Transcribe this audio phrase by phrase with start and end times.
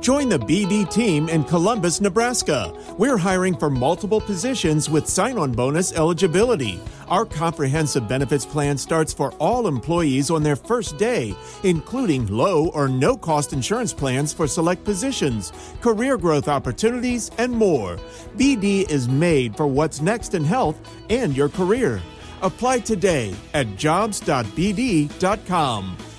[0.00, 2.74] Join the BD team in Columbus, Nebraska.
[2.98, 6.80] We're hiring for multiple positions with sign on bonus eligibility.
[7.08, 12.88] Our comprehensive benefits plan starts for all employees on their first day, including low or
[12.88, 17.96] no cost insurance plans for select positions, career growth opportunities, and more.
[18.36, 20.76] BD is made for what's next in health
[21.08, 22.02] and your career.
[22.42, 24.36] Apply today at jobs.bd.com.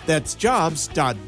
[0.08, 1.26] That's jobs.bd.com.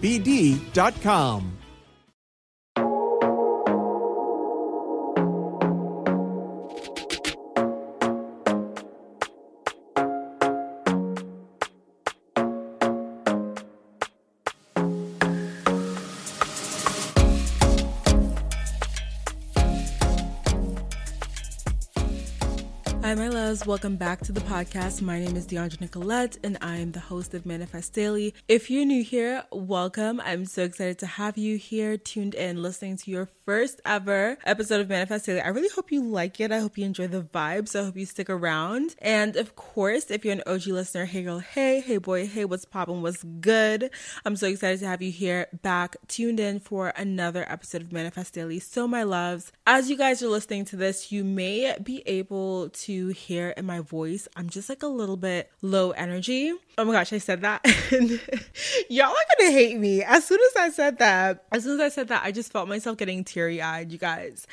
[23.65, 25.01] Welcome back to the podcast.
[25.01, 28.33] My name is Dheandra Nicolette, and I am the host of Manifest Daily.
[28.47, 30.21] If you're new here, welcome.
[30.23, 34.81] I'm so excited to have you here, tuned in, listening to your first ever episode
[34.81, 35.41] of Manifest Daily.
[35.41, 36.51] I really hope you like it.
[36.51, 37.79] I hope you enjoy the vibes.
[37.79, 38.95] I hope you stick around.
[38.99, 42.65] And of course, if you're an OG listener, hey girl, hey, hey boy, hey, what's
[42.65, 43.89] poppin', what's good?
[44.25, 48.33] I'm so excited to have you here back, tuned in for another episode of Manifest
[48.33, 48.59] Daily.
[48.59, 53.09] So, my loves, as you guys are listening to this, you may be able to
[53.09, 56.53] hear in my voice, I'm just like a little bit low energy.
[56.77, 57.65] Oh my gosh, I said that.
[58.89, 60.03] y'all are gonna hate me.
[60.03, 62.67] As soon as I said that, as soon as I said that, I just felt
[62.67, 64.47] myself getting teary eyed, you guys.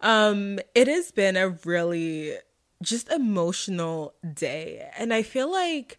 [0.00, 2.34] Um, it has been a really
[2.82, 4.88] just emotional day.
[4.98, 5.98] And I feel like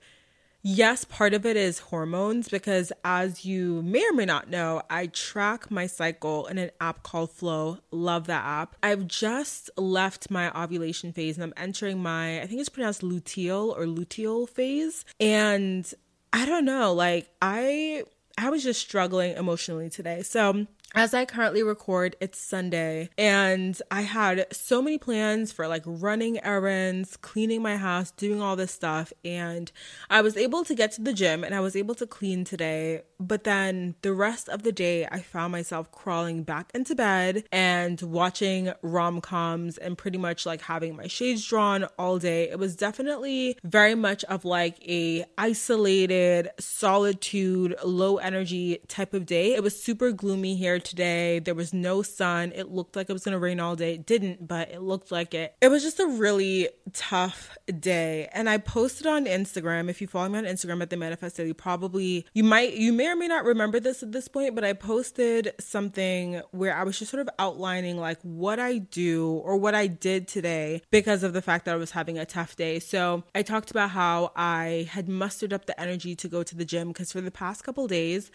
[0.63, 5.07] Yes, part of it is hormones because, as you may or may not know, I
[5.07, 7.77] track my cycle in an app called Flo.
[7.91, 8.75] Love that app.
[8.83, 13.77] I've just left my ovulation phase and I'm entering my, I think it's pronounced luteal
[13.77, 15.05] or luteal phase.
[15.19, 15.89] And
[16.33, 18.03] I don't know, like, I.
[18.39, 20.21] I was just struggling emotionally today.
[20.21, 25.83] So, as I currently record, it's Sunday, and I had so many plans for like
[25.85, 29.11] running errands, cleaning my house, doing all this stuff.
[29.23, 29.71] And
[30.09, 33.01] I was able to get to the gym and I was able to clean today.
[33.19, 38.01] But then the rest of the day, I found myself crawling back into bed and
[38.01, 42.49] watching rom coms and pretty much like having my shades drawn all day.
[42.49, 49.53] It was definitely very much of like a isolated, solitude, low energy type of day.
[49.53, 51.39] It was super gloomy here today.
[51.39, 52.51] There was no sun.
[52.55, 53.95] It looked like it was going to rain all day.
[53.95, 55.55] It didn't, but it looked like it.
[55.61, 58.29] It was just a really tough day.
[58.33, 59.89] And I posted on Instagram.
[59.89, 63.07] If you follow me on Instagram at the Manifest Daily, probably you might, you may
[63.07, 66.99] or may not remember this at this point, but I posted something where I was
[66.99, 71.33] just sort of outlining like what I do or what I did today because of
[71.33, 72.79] the fact that I was having a tough day.
[72.79, 76.65] So I talked about how I had mustered up the energy to go to the
[76.65, 78.31] gym because for the past couple days,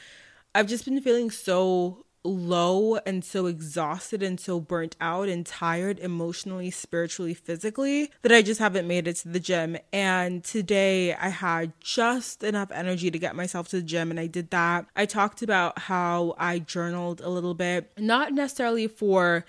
[0.55, 5.99] I've just been feeling so low and so exhausted and so burnt out and tired
[5.99, 9.77] emotionally, spiritually, physically that I just haven't made it to the gym.
[9.93, 14.27] And today I had just enough energy to get myself to the gym and I
[14.27, 14.87] did that.
[14.95, 19.45] I talked about how I journaled a little bit, not necessarily for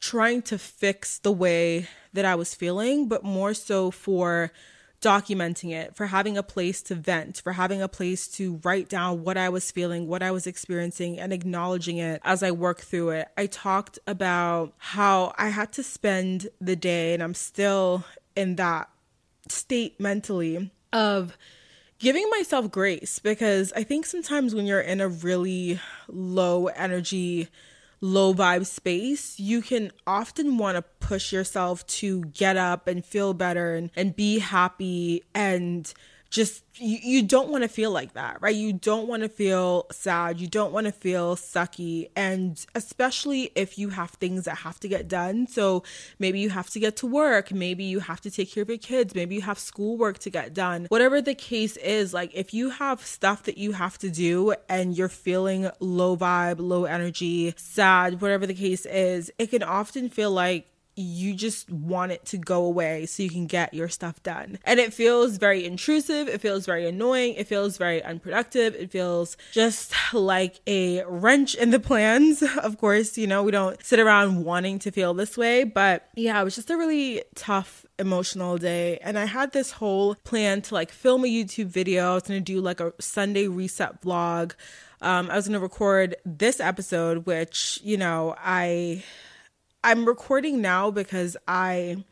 [0.00, 4.52] trying to fix the way that I was feeling, but more so for
[5.00, 9.22] documenting it, for having a place to vent, for having a place to write down
[9.22, 13.10] what I was feeling, what I was experiencing, and acknowledging it as I work through
[13.10, 13.28] it.
[13.36, 18.04] I talked about how I had to spend the day, and I'm still
[18.34, 18.88] in that
[19.48, 21.36] state mentally of
[21.98, 27.48] giving myself grace because I think sometimes when you're in a really low energy,
[28.00, 33.34] low vibe space, you can often want to push yourself to get up and feel
[33.34, 35.92] better and, and be happy and
[36.36, 38.54] just you, you don't want to feel like that, right?
[38.54, 40.38] You don't want to feel sad.
[40.38, 42.10] You don't want to feel sucky.
[42.14, 45.46] And especially if you have things that have to get done.
[45.46, 45.82] So
[46.18, 47.52] maybe you have to get to work.
[47.52, 49.14] Maybe you have to take care of your kids.
[49.14, 50.84] Maybe you have schoolwork to get done.
[50.90, 54.94] Whatever the case is, like if you have stuff that you have to do and
[54.94, 60.30] you're feeling low vibe, low energy, sad, whatever the case is, it can often feel
[60.30, 64.58] like you just want it to go away so you can get your stuff done.
[64.64, 69.36] And it feels very intrusive, it feels very annoying, it feels very unproductive, it feels
[69.52, 72.42] just like a wrench in the plans.
[72.66, 76.40] Of course, you know, we don't sit around wanting to feel this way, but yeah,
[76.40, 80.74] it was just a really tough emotional day and I had this whole plan to
[80.74, 82.12] like film a YouTube video.
[82.12, 84.54] I was going to do like a Sunday reset vlog.
[85.00, 89.04] Um, I was going to record this episode, which, you know, I
[89.86, 92.04] I'm recording now because I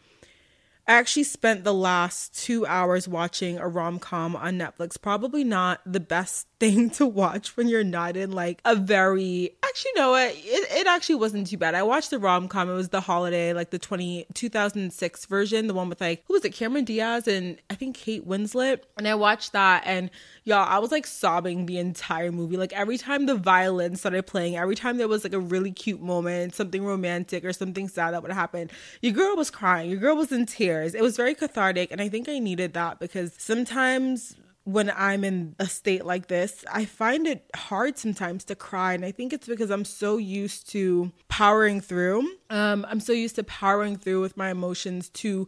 [0.86, 4.96] actually spent the last two hours watching a rom com on Netflix.
[5.02, 9.92] Probably not the best thing to watch when you're not in like a very actually
[9.96, 11.74] no it, it actually wasn't too bad.
[11.74, 12.70] I watched the rom com.
[12.70, 16.44] It was the holiday, like the 20 2006 version, the one with like who was
[16.44, 18.80] it, Cameron Diaz and I think Kate Winslet.
[18.96, 20.10] And I watched that and
[20.44, 22.56] y'all, I was like sobbing the entire movie.
[22.56, 26.00] Like every time the violin started playing, every time there was like a really cute
[26.00, 28.70] moment, something romantic or something sad that would happen,
[29.02, 29.90] your girl was crying.
[29.90, 30.94] Your girl was in tears.
[30.94, 31.90] It was very cathartic.
[31.90, 36.64] And I think I needed that because sometimes when I'm in a state like this,
[36.72, 38.94] I find it hard sometimes to cry.
[38.94, 42.26] And I think it's because I'm so used to powering through.
[42.48, 45.46] Um, I'm so used to powering through with my emotions to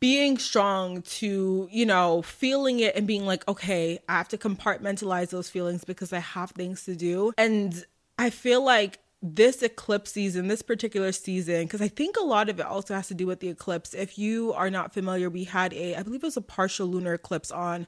[0.00, 5.30] being strong to, you know, feeling it and being like, okay, I have to compartmentalize
[5.30, 7.32] those feelings because I have things to do.
[7.36, 7.84] And
[8.18, 12.60] I feel like this eclipse season, this particular season, because I think a lot of
[12.60, 13.94] it also has to do with the eclipse.
[13.94, 17.14] If you are not familiar, we had a, I believe it was a partial lunar
[17.14, 17.86] eclipse on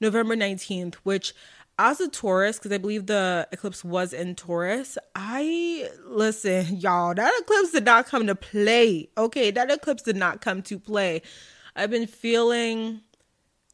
[0.00, 1.34] November 19th, which
[1.78, 7.32] as a Taurus, because I believe the eclipse was in Taurus, I listen, y'all, that
[7.40, 9.08] eclipse did not come to play.
[9.16, 11.22] Okay, that eclipse did not come to play.
[11.74, 13.00] I've been feeling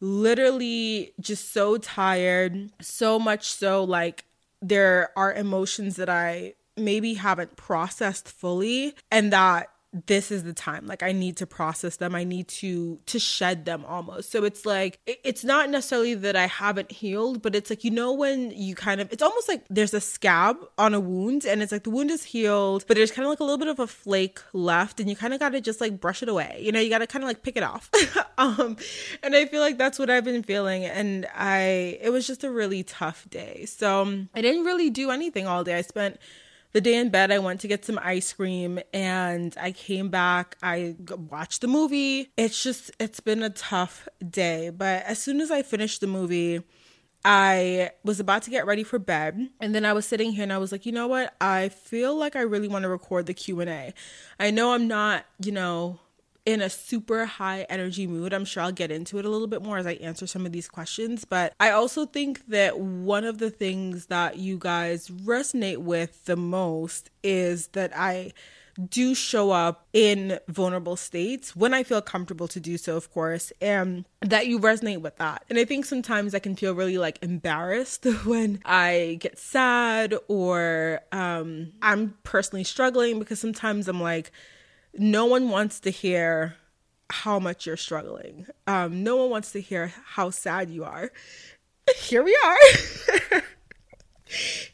[0.01, 4.25] literally just so tired, so much so like
[4.63, 9.71] there are emotions that I maybe haven't processed fully and that
[10.07, 10.87] this is the time.
[10.87, 12.15] Like i need to process them.
[12.15, 14.31] I need to to shed them almost.
[14.31, 18.13] So it's like it's not necessarily that i haven't healed but it's like you know
[18.13, 21.73] when you kind of it's almost like there's a scab on a wound and it's
[21.73, 23.87] like the wound is healed but there's kind of like a little bit of a
[23.87, 26.59] flake left and you kind of got to just like brush it away.
[26.61, 27.91] You know you got to kind of like pick it off.
[28.39, 28.77] Um
[29.23, 32.51] and i feel like that's what i've been feeling and i it was just a
[32.51, 33.65] really tough day.
[33.65, 35.75] So i didn't really do anything all day.
[35.75, 36.19] I spent
[36.73, 40.57] the day in bed, I went to get some ice cream and I came back.
[40.63, 40.97] I
[41.31, 42.31] watched the movie.
[42.37, 44.71] It's just, it's been a tough day.
[44.71, 46.63] But as soon as I finished the movie,
[47.25, 50.53] I was about to get ready for bed and then I was sitting here and
[50.53, 51.35] I was like, "You know what?
[51.41, 53.93] I feel like I really want to record the Q&A.
[54.39, 55.99] I know I'm not, you know,
[56.47, 58.33] in a super high energy mood.
[58.33, 60.53] I'm sure I'll get into it a little bit more as I answer some of
[60.53, 61.25] these questions.
[61.25, 66.37] But I also think that one of the things that you guys resonate with the
[66.37, 68.33] most is that I
[68.91, 73.53] do show up in vulnerable states when I feel comfortable to do so, of course,
[73.61, 75.45] and that you resonate with that.
[75.49, 81.01] And I think sometimes I can feel really like embarrassed when I get sad or
[81.11, 84.31] um, I'm personally struggling because sometimes I'm like,
[84.99, 86.57] no one wants to hear
[87.11, 88.47] how much you're struggling.
[88.67, 91.13] Um, no one wants to hear how sad you are.
[91.97, 93.43] Here we are.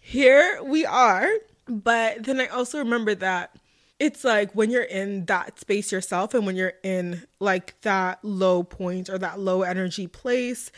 [0.01, 1.29] Here we are.
[1.67, 3.55] But then I also remember that
[3.99, 8.65] it's like when you're in that space yourself and when you're in like that low
[8.65, 10.73] point or that low energy place,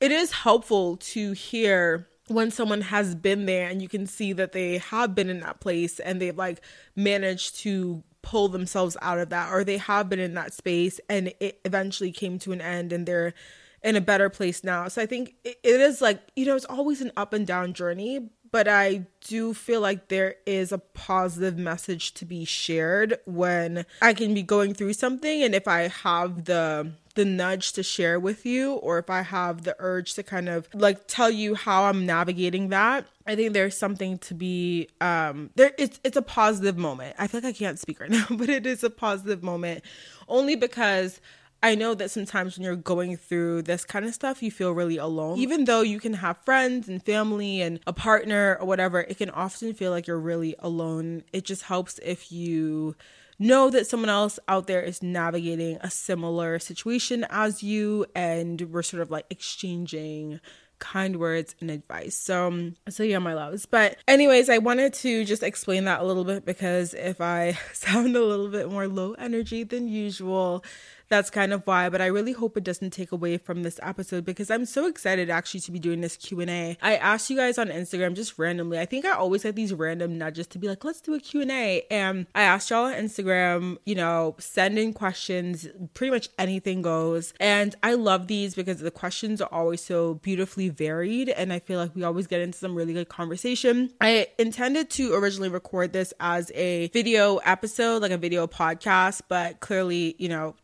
[0.00, 4.52] it is helpful to hear when someone has been there and you can see that
[4.52, 6.60] they have been in that place and they've like
[6.94, 11.32] managed to pull themselves out of that or they have been in that space and
[11.40, 13.32] it eventually came to an end and they're
[13.82, 14.88] in a better place now.
[14.88, 18.28] So I think it is like, you know, it's always an up and down journey,
[18.50, 24.14] but I do feel like there is a positive message to be shared when I
[24.14, 28.46] can be going through something and if I have the the nudge to share with
[28.46, 32.06] you or if I have the urge to kind of like tell you how I'm
[32.06, 37.16] navigating that, I think there's something to be um there it's it's a positive moment.
[37.18, 39.82] I feel like I can't speak right now, but it is a positive moment
[40.28, 41.20] only because
[41.60, 44.96] I know that sometimes when you're going through this kind of stuff, you feel really
[44.96, 45.38] alone.
[45.38, 49.30] Even though you can have friends and family and a partner or whatever, it can
[49.30, 51.24] often feel like you're really alone.
[51.32, 52.94] It just helps if you
[53.38, 58.82] know that someone else out there is navigating a similar situation as you and we're
[58.82, 60.40] sort of like exchanging
[60.78, 62.14] kind words and advice.
[62.14, 63.66] So, so yeah, my loves.
[63.66, 68.16] But anyways, I wanted to just explain that a little bit because if I sound
[68.16, 70.64] a little bit more low energy than usual,
[71.08, 74.24] that's kind of why but i really hope it doesn't take away from this episode
[74.24, 77.68] because i'm so excited actually to be doing this q&a i asked you guys on
[77.68, 78.78] instagram just randomly.
[78.78, 81.82] I think i always have these random nudges to be like let's do a q&a
[81.90, 87.32] and i asked y'all on instagram you know send in questions pretty much anything goes.
[87.40, 91.78] And i love these because the questions are always so beautifully varied and i feel
[91.78, 93.90] like we always get into some really good conversation.
[94.00, 99.60] I intended to originally record this as a video episode like a video podcast but
[99.60, 100.54] clearly you know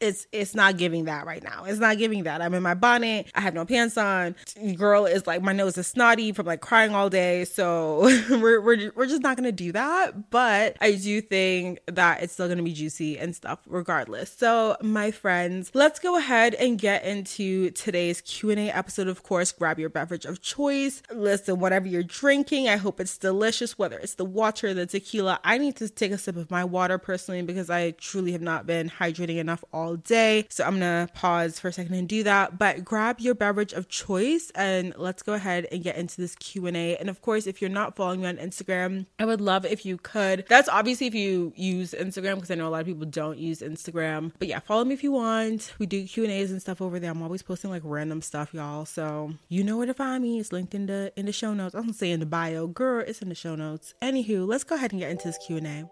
[0.00, 1.64] it's it's not giving that right now.
[1.64, 2.42] It's not giving that.
[2.42, 3.30] I'm in my bonnet.
[3.34, 4.34] I have no pants on.
[4.76, 7.44] Girl is like my nose is snotty from like crying all day.
[7.44, 8.00] So
[8.30, 10.30] we're we're we're just not gonna do that.
[10.30, 14.32] But I do think that it's still gonna be juicy and stuff regardless.
[14.32, 19.08] So my friends, let's go ahead and get into today's Q and A episode.
[19.08, 21.02] Of course, grab your beverage of choice.
[21.12, 23.78] Listen, whatever you're drinking, I hope it's delicious.
[23.78, 25.40] Whether it's the water, the tequila.
[25.44, 28.66] I need to take a sip of my water personally because I truly have not
[28.66, 30.46] been hydrating enough all day.
[30.48, 32.58] So I'm gonna pause for a second and do that.
[32.58, 36.96] But grab your beverage of choice and let's go ahead and get into this Q&A.
[36.96, 39.98] And of course, if you're not following me on Instagram, I would love if you
[39.98, 40.46] could.
[40.48, 43.60] That's obviously if you use Instagram because I know a lot of people don't use
[43.60, 44.32] Instagram.
[44.38, 45.74] But yeah, follow me if you want.
[45.78, 47.10] We do Q&As and stuff over there.
[47.10, 48.86] I'm always posting like random stuff, y'all.
[48.86, 50.40] So you know where to find me.
[50.40, 51.74] It's linked in the in the show notes.
[51.74, 52.66] I don't say in the bio.
[52.66, 53.94] Girl, it's in the show notes.
[54.00, 55.84] Anywho, let's go ahead and get into this Q&A.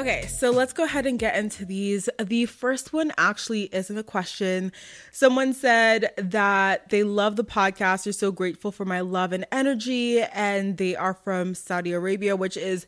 [0.00, 2.08] Okay, so let's go ahead and get into these.
[2.18, 4.72] The first one actually isn't a question.
[5.12, 10.22] Someone said that they love the podcast, they're so grateful for my love and energy,
[10.22, 12.86] and they are from Saudi Arabia, which is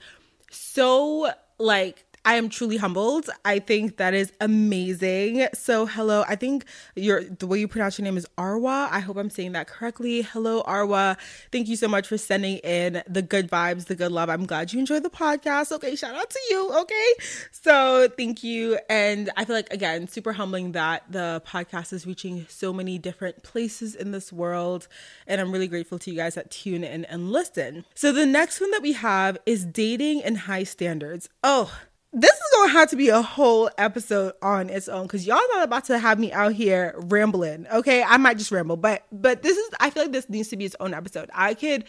[0.50, 3.28] so like I am truly humbled.
[3.44, 5.48] I think that is amazing.
[5.54, 6.24] So, hello.
[6.28, 6.64] I think
[6.94, 8.88] your the way you pronounce your name is Arwa.
[8.92, 10.22] I hope I'm saying that correctly.
[10.22, 11.16] Hello, Arwa.
[11.50, 14.30] Thank you so much for sending in the good vibes, the good love.
[14.30, 15.72] I'm glad you enjoyed the podcast.
[15.72, 16.72] Okay, shout out to you.
[16.82, 17.12] Okay,
[17.50, 18.78] so thank you.
[18.88, 23.42] And I feel like again, super humbling that the podcast is reaching so many different
[23.42, 24.86] places in this world,
[25.26, 27.84] and I'm really grateful to you guys that tune in and listen.
[27.96, 31.28] So the next one that we have is dating and high standards.
[31.42, 31.72] Oh
[32.12, 35.64] this is gonna have to be a whole episode on its own because y'all not
[35.64, 38.02] about to have me out here rambling okay?
[38.02, 40.66] I might just ramble but but this is i feel like this needs to be
[40.66, 41.30] its own episode.
[41.34, 41.84] I could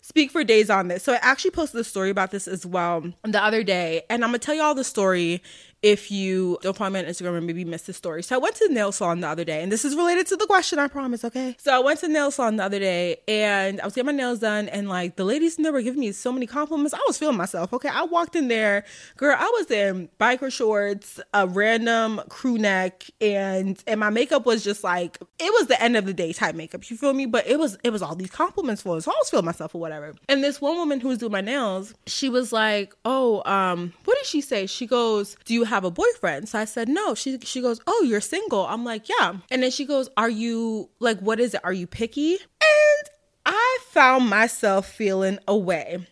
[0.00, 1.02] speak for days on this.
[1.02, 4.28] So i actually posted a story about this as well the other day and i'm
[4.28, 5.42] gonna tell y'all the story
[5.86, 8.20] if you don't follow me on Instagram and maybe missed the story.
[8.20, 10.36] So I went to the nail salon the other day, and this is related to
[10.36, 11.54] the question, I promise, okay?
[11.60, 14.12] So I went to the nail salon the other day and I was getting my
[14.12, 16.92] nails done, and like the ladies in there were giving me so many compliments.
[16.92, 17.88] I was feeling myself, okay?
[17.88, 18.84] I walked in there,
[19.16, 24.64] girl, I was in biker shorts, a random crew neck, and and my makeup was
[24.64, 27.26] just like it was the end of the day type makeup, you feel me?
[27.26, 29.02] But it was it was all these compliments for it.
[29.02, 30.14] So I was feeling myself or whatever.
[30.28, 34.16] And this one woman who was doing my nails, she was like, Oh, um, what
[34.16, 34.66] did she say?
[34.66, 36.48] She goes, Do you have a boyfriend?
[36.48, 37.14] So I said, no.
[37.14, 38.66] She, she goes, oh, you're single.
[38.66, 39.34] I'm like, yeah.
[39.50, 41.60] And then she goes, are you, like, what is it?
[41.64, 42.34] Are you picky?
[42.34, 43.10] And
[43.44, 46.06] I found myself feeling away.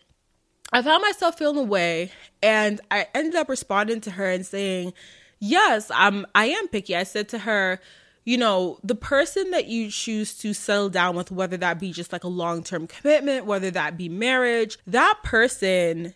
[0.71, 4.93] I found myself feeling away and I ended up responding to her and saying,
[5.39, 6.95] yes, I'm, I am picky.
[6.95, 7.79] I said to her,
[8.25, 12.11] you know, the person that you choose to settle down with, whether that be just
[12.11, 16.15] like a long term commitment, whether that be marriage, that person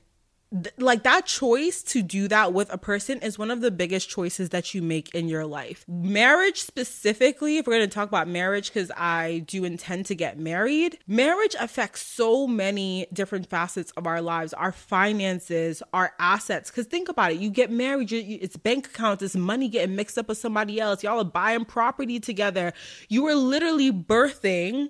[0.79, 4.49] like that choice to do that with a person is one of the biggest choices
[4.49, 5.85] that you make in your life.
[5.87, 10.39] Marriage specifically, if we're going to talk about marriage cuz I do intend to get
[10.39, 16.87] married, marriage affects so many different facets of our lives, our finances, our assets cuz
[16.87, 20.29] think about it, you get married, you, it's bank accounts, it's money getting mixed up
[20.29, 21.03] with somebody else.
[21.03, 22.73] Y'all are buying property together.
[23.07, 24.89] You are literally birthing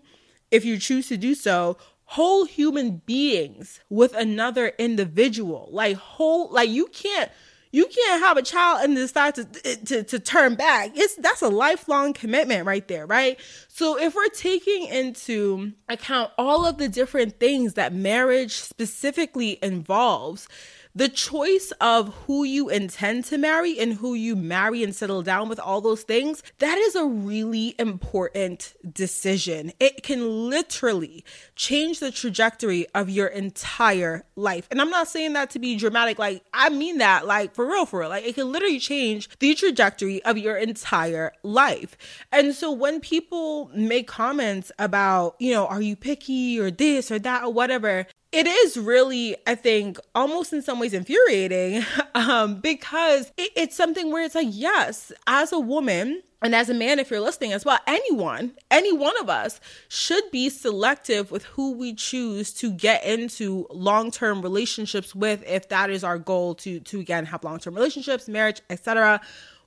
[0.52, 1.78] if you choose to do so
[2.10, 5.70] whole human beings with another individual.
[5.72, 7.30] Like whole like you can't
[7.72, 10.94] you can't have a child and decide to, to to turn back.
[10.96, 13.40] It's that's a lifelong commitment right there, right?
[13.68, 20.48] So if we're taking into account all of the different things that marriage specifically involves,
[20.96, 25.48] the choice of who you intend to marry and who you marry and settle down
[25.48, 29.72] with all those things, that is a really important decision.
[29.80, 31.24] It can literally
[31.56, 34.68] change the trajectory of your entire life.
[34.72, 37.86] And I'm not saying that to be dramatic, like, I mean that, like, for real,
[37.86, 38.10] for real.
[38.10, 41.98] Like, it can literally change the trajectory of your entire life.
[42.32, 47.20] And so when people make comments about, you know, are you picky or this or
[47.20, 51.84] that or whatever, it is really i think almost in some ways infuriating
[52.16, 56.74] um, because it, it's something where it's like yes as a woman and as a
[56.74, 61.44] man if you're listening as well anyone any one of us should be selective with
[61.46, 66.80] who we choose to get into long-term relationships with if that is our goal to
[66.82, 69.20] to again have long-term relationships marriage etc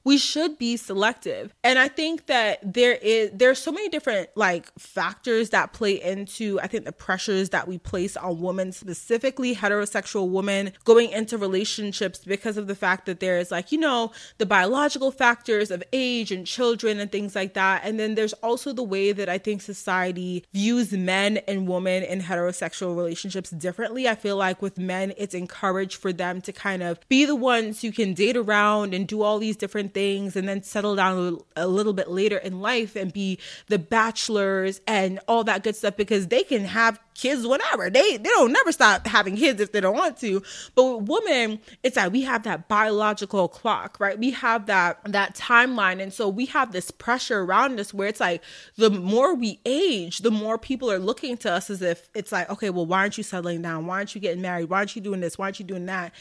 [0.05, 1.55] we should be selective.
[1.65, 6.59] And i think that there is there's so many different like factors that play into
[6.61, 12.25] i think the pressures that we place on women specifically heterosexual women going into relationships
[12.25, 16.47] because of the fact that there's like you know the biological factors of age and
[16.47, 17.83] children and things like that.
[17.85, 22.21] And then there's also the way that i think society views men and women in
[22.21, 24.09] heterosexual relationships differently.
[24.09, 27.83] I feel like with men it's encouraged for them to kind of be the ones
[27.83, 31.67] who can date around and do all these different things and then settle down a
[31.67, 36.29] little bit later in life and be the bachelors and all that good stuff because
[36.29, 37.91] they can have kids whenever.
[37.91, 40.43] They they don't never stop having kids if they don't want to.
[40.75, 44.19] But with women, it's like we have that biological clock, right?
[44.19, 46.01] We have that that timeline.
[46.03, 48.43] And so we have this pressure around us where it's like
[48.77, 52.49] the more we age, the more people are looking to us as if it's like,
[52.51, 53.87] okay, well, why aren't you settling down?
[53.87, 54.69] Why aren't you getting married?
[54.71, 55.39] Why aren't you doing this?
[55.39, 56.13] Why aren't you doing that?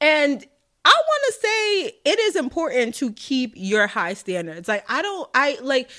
[0.00, 0.46] And
[0.86, 4.68] I want to say it is important to keep your high standards.
[4.68, 5.90] Like, I don't, I like,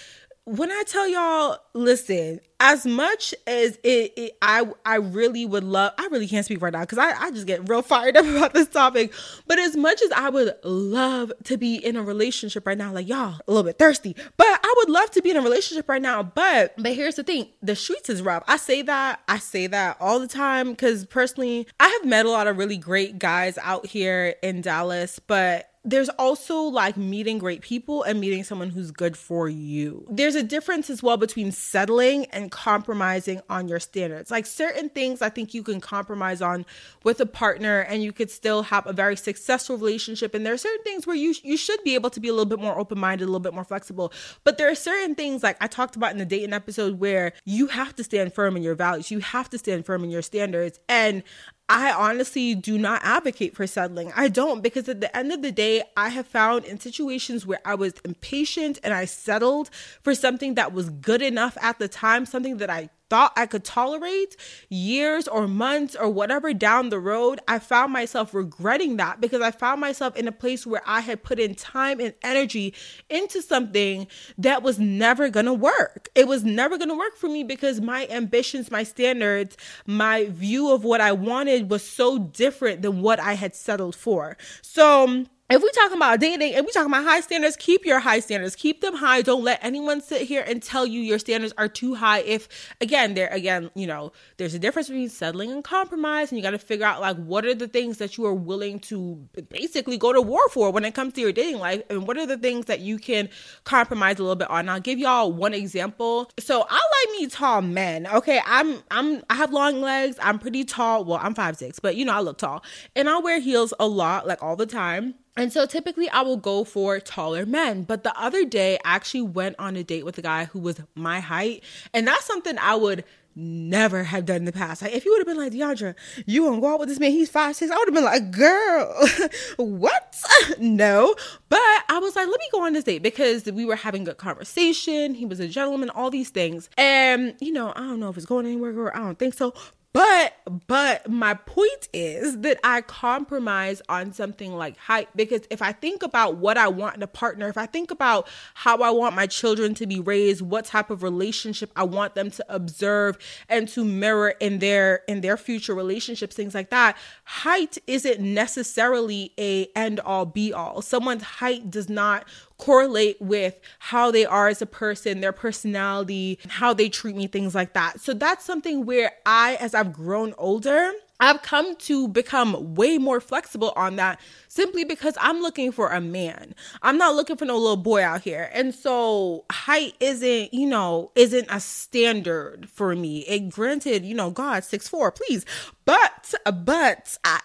[0.48, 5.92] when I tell y'all, listen, as much as it, it, I I really would love
[5.98, 8.54] I really can't speak right now because I, I just get real fired up about
[8.54, 9.14] this topic.
[9.46, 13.10] But as much as I would love to be in a relationship right now, like
[13.10, 16.02] y'all a little bit thirsty, but I would love to be in a relationship right
[16.02, 16.24] now.
[16.24, 18.44] But but here's the thing, the streets is rough.
[18.48, 22.32] I say that, I say that all the time because personally, I have met a
[22.32, 27.62] lot of really great guys out here in Dallas, but there's also like meeting great
[27.62, 30.06] people and meeting someone who's good for you.
[30.10, 34.30] There's a difference as well between settling and compromising on your standards.
[34.30, 36.66] Like certain things I think you can compromise on
[37.04, 40.58] with a partner and you could still have a very successful relationship and there are
[40.58, 43.24] certain things where you you should be able to be a little bit more open-minded,
[43.24, 44.12] a little bit more flexible.
[44.44, 47.68] But there are certain things like I talked about in the dating episode where you
[47.68, 49.12] have to stand firm in your values.
[49.12, 50.80] You have to stand firm in your standards.
[50.90, 51.24] And
[51.70, 54.14] I honestly do not advocate for settling.
[54.16, 57.60] I don't because at the end of the day, I have found in situations where
[57.66, 59.70] I was impatient and I settled
[60.02, 63.64] for something that was good enough at the time, something that I thought I could
[63.64, 64.36] tolerate
[64.70, 69.52] years or months or whatever down the road, I found myself regretting that because I
[69.52, 72.74] found myself in a place where I had put in time and energy
[73.10, 76.10] into something that was never gonna work.
[76.16, 80.84] It was never gonna work for me because my ambitions, my standards, my view of
[80.84, 84.38] what I wanted was so different than what I had settled for.
[84.62, 88.20] So, if we talking about dating and we talking about high standards, keep your high
[88.20, 89.22] standards, keep them high.
[89.22, 92.20] Don't let anyone sit here and tell you your standards are too high.
[92.20, 92.50] If
[92.82, 96.52] again, there again, you know, there's a difference between settling and compromise, and you got
[96.52, 99.16] to figure out like what are the things that you are willing to
[99.48, 102.26] basically go to war for when it comes to your dating life, and what are
[102.26, 103.30] the things that you can
[103.64, 104.68] compromise a little bit on.
[104.68, 106.30] I'll give y'all one example.
[106.40, 108.06] So I like me tall men.
[108.08, 110.18] Okay, I'm I'm I have long legs.
[110.22, 111.06] I'm pretty tall.
[111.06, 112.66] Well, I'm five six, but you know I look tall,
[112.98, 115.16] and I wear heels a lot, like all the time.
[115.38, 117.84] And so typically I will go for taller men.
[117.84, 120.82] But the other day I actually went on a date with a guy who was
[120.96, 121.64] my height.
[121.94, 123.06] And that's something I would
[123.38, 124.82] never have done in the past.
[124.82, 125.94] Like if you would have been like, Dheandra,
[126.26, 128.32] you wanna go out with this man, he's five, six, I would have been like,
[128.32, 129.08] girl,
[129.58, 130.16] what?
[130.60, 131.16] no.
[131.50, 134.06] But I was like, let me go on this date because we were having a
[134.06, 135.14] good conversation.
[135.14, 136.70] He was a gentleman, all these things.
[136.78, 138.92] And, you know, I don't know if it's going anywhere, girl.
[138.94, 139.54] I don't think so.
[139.98, 140.36] But
[140.68, 146.04] but my point is that I compromise on something like height because if I think
[146.04, 149.26] about what I want in a partner, if I think about how I want my
[149.26, 153.18] children to be raised, what type of relationship I want them to observe
[153.50, 159.34] and to mirror in their in their future relationships, things like that, height isn't necessarily
[159.40, 160.84] a end all be all.
[160.84, 162.24] Someone's height does not
[162.58, 167.54] correlate with how they are as a person, their personality, how they treat me, things
[167.54, 168.02] like that.
[168.02, 173.20] So that's something where I, as I've grown older, I've come to become way more
[173.20, 176.54] flexible on that simply because I'm looking for a man.
[176.82, 178.50] I'm not looking for no little boy out here.
[178.54, 183.20] And so height isn't, you know, isn't a standard for me.
[183.22, 185.46] It granted, you know, God, six four, please.
[185.86, 187.40] But but I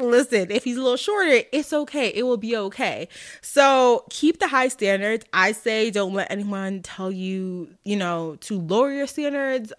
[0.00, 2.08] listen, if he's a little shorter, it's okay.
[2.08, 3.08] It will be okay.
[3.42, 5.24] So keep the high standards.
[5.32, 9.72] I say don't let anyone tell you, you know, to lower your standards.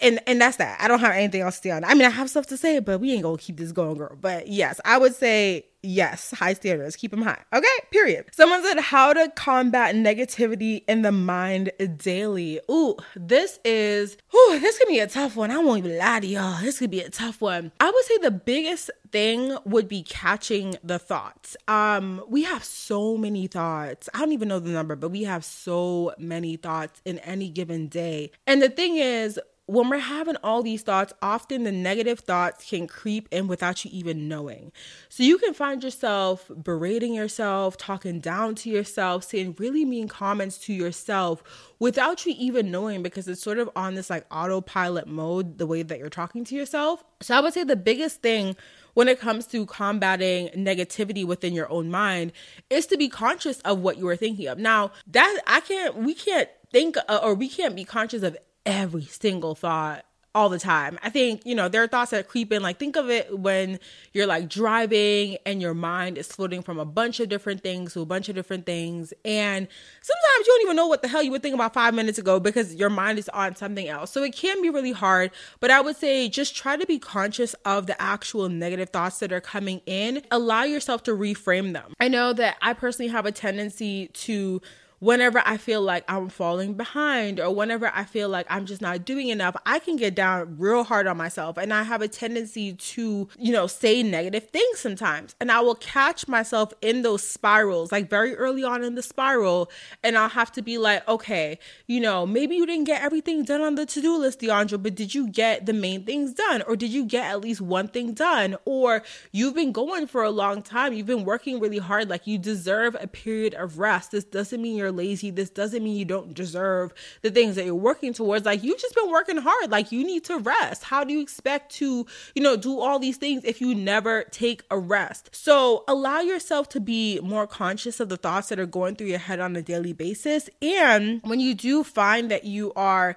[0.00, 0.80] And and that's that.
[0.80, 1.84] I don't have anything else to say on.
[1.84, 4.16] I mean, I have stuff to say, but we ain't gonna keep this going, girl.
[4.20, 7.42] But yes, I would say yes, high standards, keep them high.
[7.52, 8.26] Okay, period.
[8.32, 12.60] Someone said how to combat negativity in the mind daily.
[12.70, 15.50] Ooh, this is, ooh, this could be a tough one.
[15.50, 16.60] I won't even lie to y'all.
[16.60, 17.72] This could be a tough one.
[17.80, 21.56] I would say the biggest thing would be catching the thoughts.
[21.68, 24.08] Um, we have so many thoughts.
[24.12, 27.88] I don't even know the number, but we have so many thoughts in any given
[27.88, 28.32] day.
[28.46, 32.86] And the thing is, when we're having all these thoughts, often the negative thoughts can
[32.86, 34.72] creep in without you even knowing.
[35.08, 40.58] So you can find yourself berating yourself, talking down to yourself, saying really mean comments
[40.58, 41.42] to yourself
[41.78, 45.82] without you even knowing because it's sort of on this like autopilot mode, the way
[45.82, 47.02] that you're talking to yourself.
[47.22, 48.56] So I would say the biggest thing
[48.92, 52.32] when it comes to combating negativity within your own mind
[52.68, 54.58] is to be conscious of what you are thinking of.
[54.58, 59.04] Now, that I can't, we can't think uh, or we can't be conscious of every
[59.04, 60.98] single thought all the time.
[61.02, 62.60] I think, you know, there are thoughts that creep in.
[62.60, 63.78] Like, think of it when
[64.12, 68.00] you're like driving and your mind is floating from a bunch of different things to
[68.00, 69.14] a bunch of different things.
[69.24, 69.68] And
[70.02, 72.40] sometimes you don't even know what the hell you were thinking about five minutes ago
[72.40, 74.10] because your mind is on something else.
[74.10, 75.30] So it can be really hard.
[75.60, 79.32] But I would say just try to be conscious of the actual negative thoughts that
[79.32, 80.22] are coming in.
[80.32, 81.94] Allow yourself to reframe them.
[82.00, 84.60] I know that I personally have a tendency to
[85.04, 89.04] whenever I feel like I'm falling behind or whenever I feel like I'm just not
[89.04, 91.58] doing enough, I can get down real hard on myself.
[91.58, 95.34] And I have a tendency to, you know, say negative things sometimes.
[95.40, 99.70] And I will catch myself in those spirals, like very early on in the spiral.
[100.02, 103.60] And I'll have to be like, okay, you know, maybe you didn't get everything done
[103.60, 106.62] on the to do list, Dheandra, but did you get the main things done?
[106.62, 108.56] Or did you get at least one thing done?
[108.64, 112.38] Or you've been going for a long time, you've been working really hard, like you
[112.38, 114.12] deserve a period of rest.
[114.12, 115.30] This doesn't mean you're lazy.
[115.30, 118.44] This doesn't mean you don't deserve the things that you're working towards.
[118.44, 119.70] Like you've just been working hard.
[119.70, 120.84] Like you need to rest.
[120.84, 124.62] How do you expect to, you know, do all these things if you never take
[124.70, 125.30] a rest?
[125.34, 129.18] So allow yourself to be more conscious of the thoughts that are going through your
[129.18, 130.48] head on a daily basis.
[130.62, 133.16] And when you do find that you are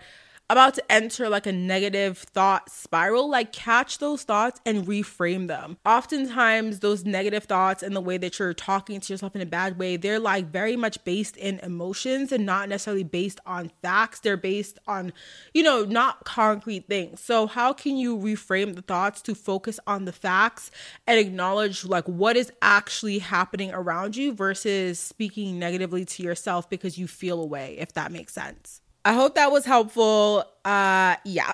[0.49, 5.77] about to enter like a negative thought spiral, like catch those thoughts and reframe them.
[5.85, 9.77] Oftentimes, those negative thoughts and the way that you're talking to yourself in a bad
[9.77, 14.21] way, they're like very much based in emotions and not necessarily based on facts.
[14.21, 15.11] They're based on,
[15.53, 17.19] you know, not concrete things.
[17.19, 20.71] So, how can you reframe the thoughts to focus on the facts
[21.05, 26.97] and acknowledge like what is actually happening around you versus speaking negatively to yourself because
[26.97, 28.81] you feel away, if that makes sense?
[29.07, 30.43] I hope that was helpful.
[30.67, 31.53] Uh, yeah.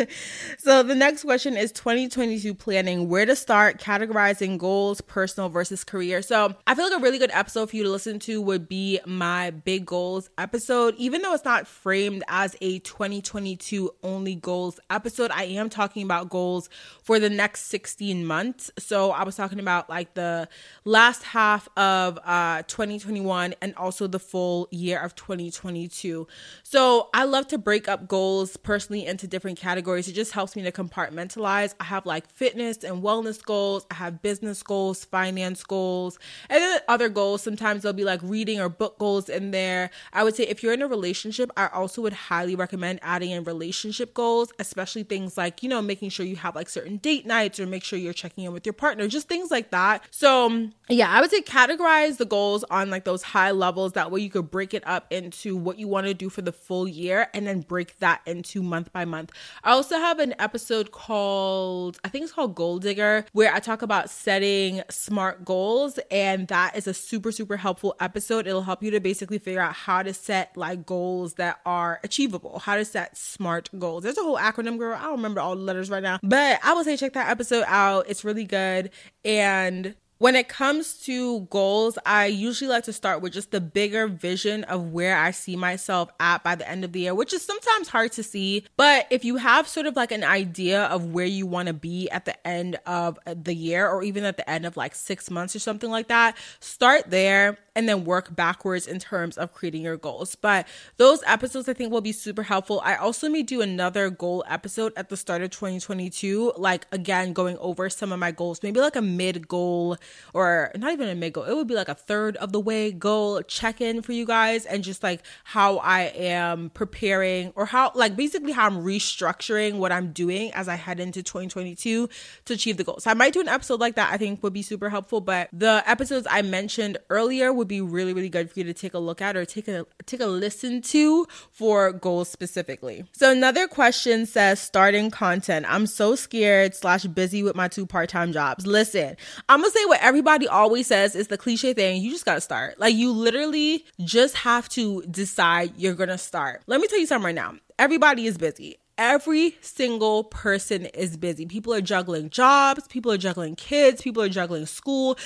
[0.58, 6.22] so the next question is 2022 planning, where to start categorizing goals, personal versus career.
[6.22, 8.98] So I feel like a really good episode for you to listen to would be
[9.04, 10.94] my big goals episode.
[10.96, 16.30] Even though it's not framed as a 2022 only goals episode, I am talking about
[16.30, 16.70] goals
[17.02, 18.70] for the next 16 months.
[18.78, 20.48] So I was talking about like the
[20.86, 26.26] last half of uh 2021 and also the full year of 2022.
[26.62, 30.08] So I love to break up goals goals personally into different categories.
[30.08, 31.74] It just helps me to compartmentalize.
[31.80, 36.80] I have like fitness and wellness goals, I have business goals, finance goals, and then
[36.88, 37.42] other goals.
[37.42, 39.90] Sometimes there'll be like reading or book goals in there.
[40.12, 43.44] I would say if you're in a relationship, I also would highly recommend adding in
[43.44, 47.58] relationship goals, especially things like, you know, making sure you have like certain date nights
[47.58, 50.04] or make sure you're checking in with your partner, just things like that.
[50.10, 53.92] So, yeah, I would say categorize the goals on like those high levels.
[53.92, 56.52] That way you could break it up into what you want to do for the
[56.52, 59.32] full year and then break that into month by month.
[59.64, 63.82] I also have an episode called, I think it's called Goal Digger, where I talk
[63.82, 65.98] about setting smart goals.
[66.10, 68.46] And that is a super, super helpful episode.
[68.46, 72.60] It'll help you to basically figure out how to set like goals that are achievable,
[72.60, 74.02] how to set smart goals.
[74.02, 74.96] There's a whole acronym, girl.
[74.96, 77.64] I don't remember all the letters right now, but I would say check that episode
[77.66, 78.06] out.
[78.08, 78.90] It's really good.
[79.24, 84.08] And when it comes to goals, I usually like to start with just the bigger
[84.08, 87.44] vision of where I see myself at by the end of the year, which is
[87.44, 88.64] sometimes hard to see.
[88.76, 92.08] But if you have sort of like an idea of where you want to be
[92.10, 95.54] at the end of the year or even at the end of like six months
[95.54, 99.98] or something like that, start there and then work backwards in terms of creating your
[99.98, 100.34] goals.
[100.34, 102.80] But those episodes I think will be super helpful.
[102.82, 107.58] I also may do another goal episode at the start of 2022, like again, going
[107.58, 109.98] over some of my goals, maybe like a mid goal
[110.34, 112.92] or not even a mid goal, it would be like a third of the way
[112.92, 117.92] goal check in for you guys and just like how I am preparing or how,
[117.94, 122.08] like, basically how I'm restructuring what I'm doing as I head into 2022
[122.44, 123.04] to achieve the goals.
[123.04, 125.20] So I might do an episode like that, I think would be super helpful.
[125.20, 128.94] But the episodes I mentioned earlier would be really, really good for you to take
[128.94, 133.04] a look at or take a take a listen to for goals specifically.
[133.12, 135.66] So another question says starting content.
[135.68, 138.66] I'm so scared slash busy with my two part-time jobs.
[138.66, 139.16] Listen,
[139.48, 142.02] I'm gonna say what everybody always says is the cliche thing.
[142.02, 142.78] You just gotta start.
[142.78, 146.62] Like you literally just have to decide you're gonna start.
[146.66, 147.54] Let me tell you something right now.
[147.78, 148.78] Everybody is busy.
[148.98, 151.44] Every single person is busy.
[151.44, 155.18] People are juggling jobs, people are juggling kids, people are juggling school.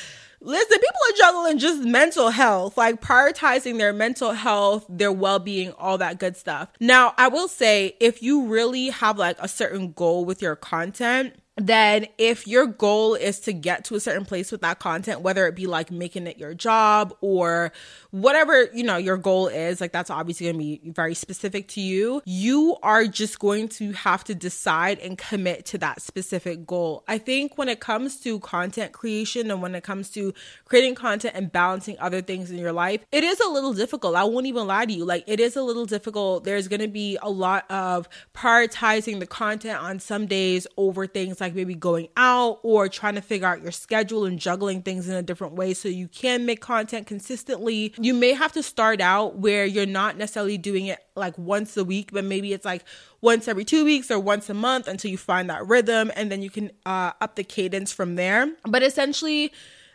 [0.43, 5.71] Listen, people are juggling just mental health, like prioritizing their mental health, their well being,
[5.73, 6.71] all that good stuff.
[6.81, 11.35] Now, I will say if you really have like a certain goal with your content,
[11.67, 15.47] then if your goal is to get to a certain place with that content whether
[15.47, 17.73] it be like making it your job or
[18.11, 21.81] whatever you know your goal is like that's obviously going to be very specific to
[21.81, 27.05] you you are just going to have to decide and commit to that specific goal.
[27.07, 30.33] I think when it comes to content creation and when it comes to
[30.65, 34.17] creating content and balancing other things in your life it is a little difficult.
[34.17, 35.05] I won't even lie to you.
[35.05, 36.45] Like it is a little difficult.
[36.45, 41.41] There's going to be a lot of prioritizing the content on some days over things
[41.41, 45.15] like maybe going out or trying to figure out your schedule and juggling things in
[45.15, 49.37] a different way so you can make content consistently you may have to start out
[49.37, 52.85] where you're not necessarily doing it like once a week, but maybe it's like
[53.21, 56.43] once every two weeks or once a month until you find that rhythm and then
[56.43, 58.51] you can uh, up the cadence from there.
[58.65, 59.53] But essentially,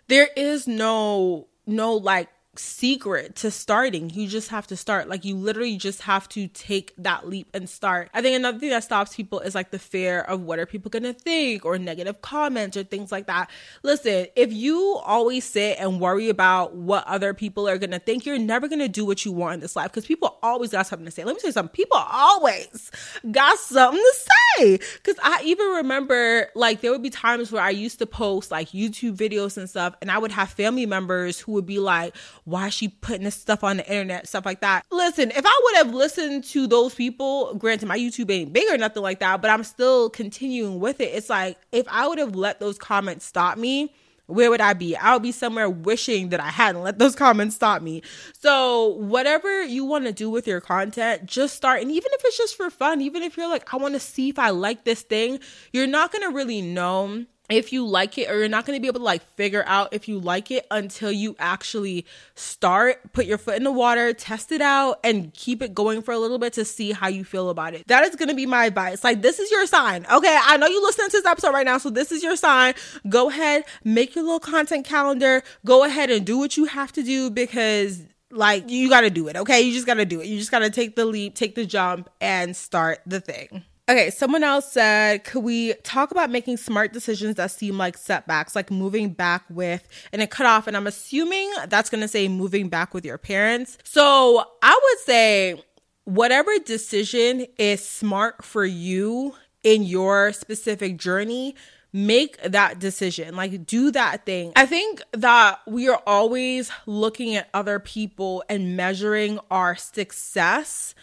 [0.07, 4.09] there is no no like secret to starting.
[4.09, 5.07] You just have to start.
[5.07, 8.09] Like you literally just have to take that leap and start.
[8.13, 10.89] I think another thing that stops people is like the fear of what are people
[10.89, 13.49] gonna think or negative comments or things like that.
[13.83, 18.37] Listen, if you always sit and worry about what other people are gonna think, you're
[18.37, 21.11] never gonna do what you want in this life because people always got something to
[21.11, 21.23] say.
[21.23, 21.73] Let me say something.
[21.73, 22.91] People always
[23.31, 24.13] got something to
[24.57, 24.79] say.
[25.03, 28.69] Cause I even remember like there would be times where I used to post like
[28.69, 32.15] YouTube videos and stuff, and I would have family members who would be like,
[32.45, 34.85] why is she putting this stuff on the internet, stuff like that.
[34.91, 38.77] Listen, if I would have listened to those people, granted my YouTube ain't big or
[38.77, 41.11] nothing like that, but I'm still continuing with it.
[41.13, 43.93] It's like if I would have let those comments stop me,
[44.27, 44.95] where would I be?
[44.95, 48.01] I would be somewhere wishing that I hadn't let those comments stop me.
[48.39, 51.81] So, whatever you want to do with your content, just start.
[51.81, 54.29] And even if it's just for fun, even if you're like, I want to see
[54.29, 55.39] if I like this thing,
[55.73, 58.81] you're not going to really know if you like it or you're not going to
[58.81, 62.05] be able to like figure out if you like it until you actually
[62.35, 66.13] start put your foot in the water test it out and keep it going for
[66.13, 67.87] a little bit to see how you feel about it.
[67.87, 69.03] That is going to be my advice.
[69.03, 70.05] Like this is your sign.
[70.11, 72.73] Okay i know you listening to this episode right now so this is your sign.
[73.07, 75.43] Go ahead make your little content calendar.
[75.65, 79.27] Go ahead and do what you have to do because like you got to do
[79.27, 79.61] it okay?
[79.61, 80.27] You just got to do it.
[80.27, 84.09] You just got to take the leap take the jump and start the thing Okay,
[84.09, 88.71] someone else said, could we talk about making smart decisions that seem like setbacks, like
[88.71, 92.95] moving back with, and it cut off, and I'm assuming that's gonna say moving back
[92.95, 93.77] with your parents.
[93.83, 95.63] So I would say,
[96.05, 101.55] whatever decision is smart for you in your specific journey,
[101.93, 107.47] make that decision like do that thing i think that we are always looking at
[107.53, 110.93] other people and measuring our success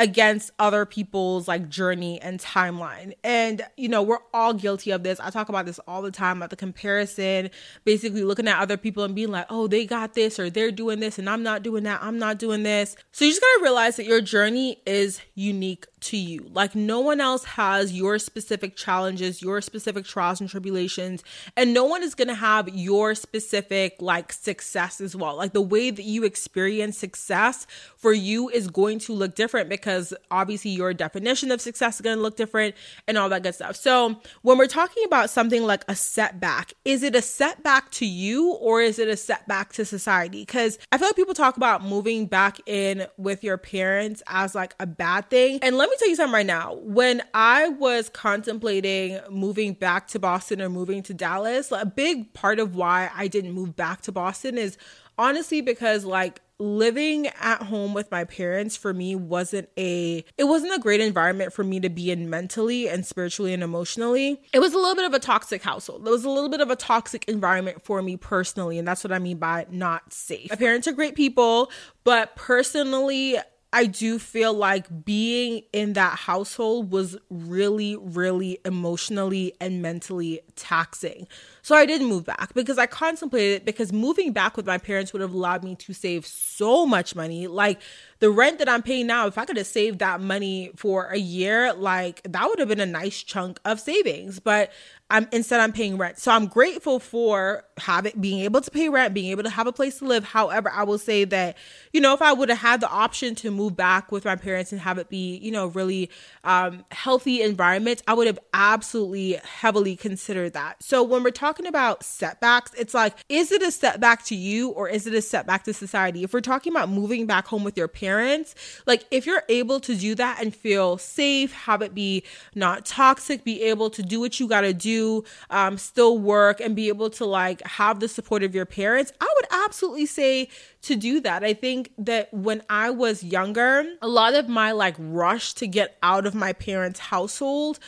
[0.00, 3.12] against other people's like journey and timeline.
[3.22, 5.20] And you know, we're all guilty of this.
[5.20, 7.50] I talk about this all the time about the comparison,
[7.84, 11.00] basically looking at other people and being like, "Oh, they got this or they're doing
[11.00, 12.02] this and I'm not doing that.
[12.02, 15.86] I'm not doing this." So you just got to realize that your journey is unique
[16.00, 16.48] to you.
[16.52, 21.22] Like no one else has your specific challenges, your specific trials and tribulations,
[21.56, 25.36] and no one is going to have your specific like success as well.
[25.36, 29.89] Like the way that you experience success for you is going to look different because
[29.90, 32.74] because obviously your definition of success is going to look different
[33.08, 33.76] and all that good stuff.
[33.76, 38.52] So, when we're talking about something like a setback, is it a setback to you
[38.52, 40.42] or is it a setback to society?
[40.42, 44.74] Because I feel like people talk about moving back in with your parents as like
[44.78, 45.58] a bad thing.
[45.62, 46.74] And let me tell you something right now.
[46.82, 52.58] When I was contemplating moving back to Boston or moving to Dallas, a big part
[52.58, 54.78] of why I didn't move back to Boston is
[55.18, 60.72] honestly because like living at home with my parents for me wasn't a it wasn't
[60.74, 64.40] a great environment for me to be in mentally and spiritually and emotionally.
[64.52, 66.06] It was a little bit of a toxic household.
[66.06, 69.12] It was a little bit of a toxic environment for me personally, and that's what
[69.12, 70.50] I mean by not safe.
[70.50, 71.70] My parents are great people,
[72.04, 73.38] but personally
[73.72, 81.28] I do feel like being in that household was really, really emotionally and mentally taxing.
[81.62, 85.12] So I didn't move back because I contemplated it because moving back with my parents
[85.12, 87.46] would have allowed me to save so much money.
[87.46, 87.80] Like
[88.20, 91.18] the rent that I'm paying now, if I could have saved that money for a
[91.18, 94.40] year, like that would have been a nice chunk of savings.
[94.40, 94.72] But
[95.10, 96.18] I'm instead I'm paying rent.
[96.18, 99.72] So I'm grateful for having being able to pay rent, being able to have a
[99.72, 100.24] place to live.
[100.24, 101.56] However, I will say that,
[101.92, 104.70] you know, if I would have had the option to move back with my parents
[104.70, 106.10] and have it be, you know, really
[106.44, 110.82] um, healthy environment, I would have absolutely heavily considered that.
[110.82, 114.88] So when we're talking about setbacks, it's like, is it a setback to you or
[114.88, 116.22] is it a setback to society?
[116.22, 118.54] If we're talking about moving back home with your parents,
[118.86, 122.22] like if you're able to do that and feel safe, have it be
[122.54, 126.76] not toxic, be able to do what you got to do um, still work and
[126.76, 130.48] be able to like have the support of your parents, I would absolutely say
[130.82, 131.44] to do that.
[131.44, 135.96] I think that when I was younger, a lot of my like rush to get
[136.02, 137.78] out of my parents' household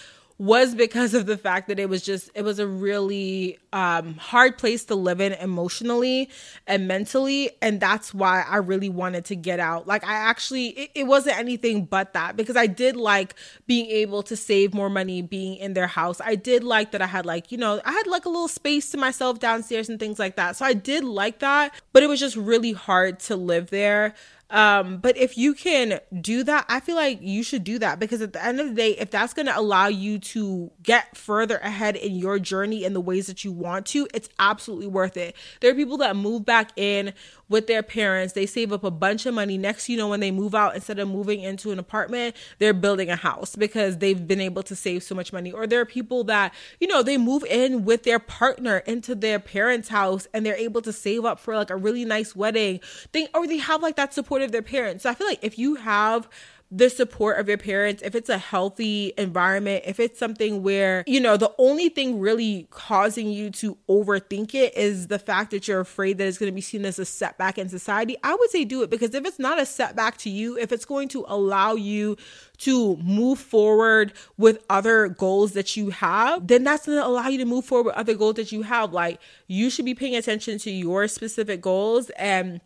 [0.43, 4.59] was because of the fact that it was just it was a really um, hard
[4.59, 6.29] place to live in emotionally
[6.67, 7.49] and mentally.
[7.63, 9.87] And that's why i really wanted to get out.
[9.87, 13.37] Like i actually it, it wasn't anything but that because i did like
[13.69, 16.21] being able to save more money being in their house.
[16.21, 18.91] I did like that i had like you know i had like a little space
[18.91, 20.57] to myself downstairs and things like that.
[20.57, 24.15] So i did like that but it was just really hard to live there
[24.53, 28.21] um, but if you can do that, I feel like you should do that because
[28.21, 31.57] at the end of the day, if that's going to allow you to get further
[31.57, 35.35] ahead in your journey in the ways that you want to, it's absolutely worth it.
[35.61, 37.15] There are people that move back in
[37.53, 39.57] with their parents, they save up a bunch of money.
[39.57, 43.11] Next, you know, when they move out, instead of moving into an apartment, they're building
[43.11, 45.53] a house because they've been able to save so much money.
[45.53, 49.39] Or there are people that, you know, they move in with their partner into their
[49.39, 52.81] parents' house and they're able to save up for like a really nice wedding
[53.13, 55.05] thing, or they have like that support of their parents.
[55.05, 56.29] So I feel like if you have
[56.75, 61.21] the support of your parents, if it's a healthy environment, if it's something where, you
[61.21, 65.81] know, the only thing really causing you to overthink it is the fact that you're
[65.81, 68.65] afraid that it's going to be seen as a setback in society, I would say
[68.65, 71.75] do it because if it's not a setback to you, if it's going to allow
[71.75, 72.17] you
[72.59, 77.37] to move forward with other goals that you have, then that's going to allow you
[77.39, 78.95] to move forward with other goals that you have.
[78.95, 82.63] Like you should be paying attention to your specific goals and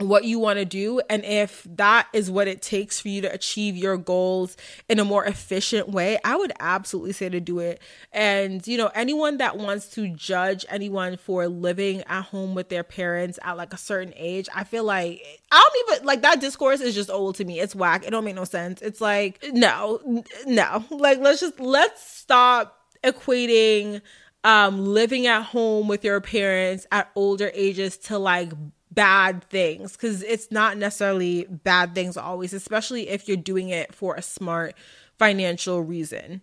[0.00, 3.32] what you want to do and if that is what it takes for you to
[3.32, 4.56] achieve your goals
[4.88, 7.80] in a more efficient way i would absolutely say to do it.
[8.12, 12.84] And you know anyone that wants to judge anyone for living at home with their
[12.84, 16.80] parents at like a certain age i feel like i don't even like that discourse
[16.80, 17.60] is just old to me.
[17.60, 18.06] It's whack.
[18.06, 18.82] It don't make no sense.
[18.82, 20.84] It's like no no.
[20.90, 24.02] Like let's just let's stop equating
[24.44, 28.52] um living at home with your parents at older ages to like
[28.90, 34.14] bad things because it's not necessarily bad things always, especially if you're doing it for
[34.14, 34.74] a smart
[35.18, 36.42] financial reason.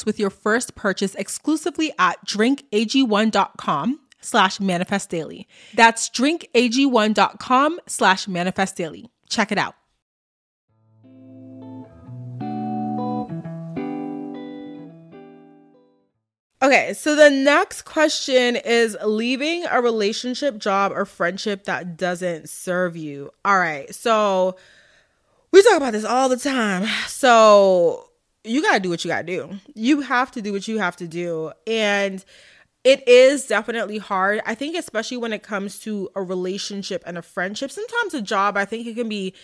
[0.00, 5.46] bucks with your first purchase exclusively at drinkag1.com slash manifest daily.
[5.74, 9.10] That's drinkag1.com slash manifest daily.
[9.28, 9.74] Check it out.
[16.62, 22.98] Okay, so the next question is leaving a relationship, job, or friendship that doesn't serve
[22.98, 23.30] you.
[23.46, 24.56] All right, so
[25.52, 26.86] we talk about this all the time.
[27.06, 28.09] So
[28.44, 29.58] you got to do what you got to do.
[29.74, 31.52] You have to do what you have to do.
[31.66, 32.24] And
[32.84, 34.40] it is definitely hard.
[34.46, 38.56] I think, especially when it comes to a relationship and a friendship, sometimes a job,
[38.56, 39.34] I think it can be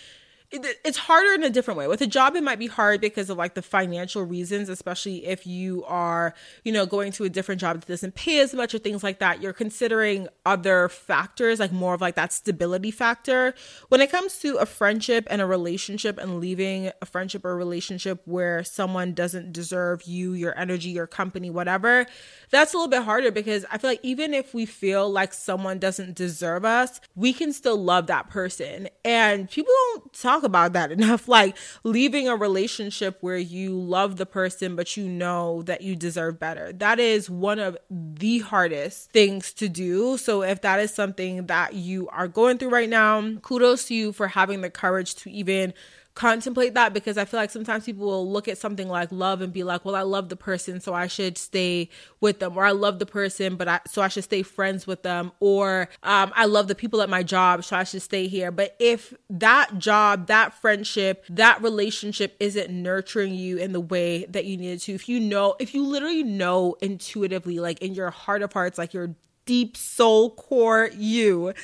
[0.50, 1.88] it's harder in a different way.
[1.88, 5.46] With a job, it might be hard because of like the financial reasons, especially if
[5.46, 6.34] you are,
[6.64, 9.18] you know, going to a different job that doesn't pay as much or things like
[9.18, 9.42] that.
[9.42, 13.54] You're considering other factors, like more of like that stability factor.
[13.88, 18.22] When it comes to a friendship and a relationship and leaving a friendship or relationship
[18.24, 22.06] where someone doesn't deserve you, your energy, your company, whatever,
[22.50, 25.80] that's a little bit harder because I feel like even if we feel like someone
[25.80, 28.88] doesn't deserve us, we can still love that person.
[29.04, 31.28] And people don't talk about that enough.
[31.28, 36.38] Like leaving a relationship where you love the person, but you know that you deserve
[36.38, 36.72] better.
[36.72, 40.16] That is one of the hardest things to do.
[40.18, 44.12] So if that is something that you are going through right now, kudos to you
[44.12, 45.74] for having the courage to even
[46.16, 49.52] contemplate that because I feel like sometimes people will look at something like love and
[49.52, 51.90] be like, well, I love the person, so I should stay
[52.20, 55.02] with them, or I love the person, but I so I should stay friends with
[55.02, 58.50] them, or um, I love the people at my job, so I should stay here.
[58.50, 64.46] But if that job, that friendship, that relationship isn't nurturing you in the way that
[64.46, 68.42] you needed to, if you know, if you literally know intuitively, like in your heart
[68.42, 69.14] of hearts, like your
[69.44, 71.54] deep soul core you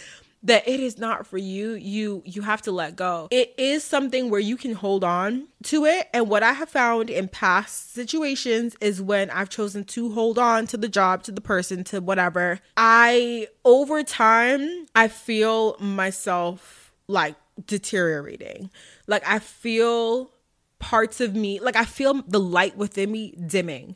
[0.43, 3.29] that it is not for you you you have to let go.
[3.31, 6.09] It is something where you can hold on to it.
[6.13, 10.67] And what i have found in past situations is when i've chosen to hold on
[10.69, 17.37] to the job to the person to whatever i over time i feel myself like
[17.67, 18.71] deteriorating.
[19.07, 20.31] Like i feel
[20.79, 23.95] parts of me like i feel the light within me dimming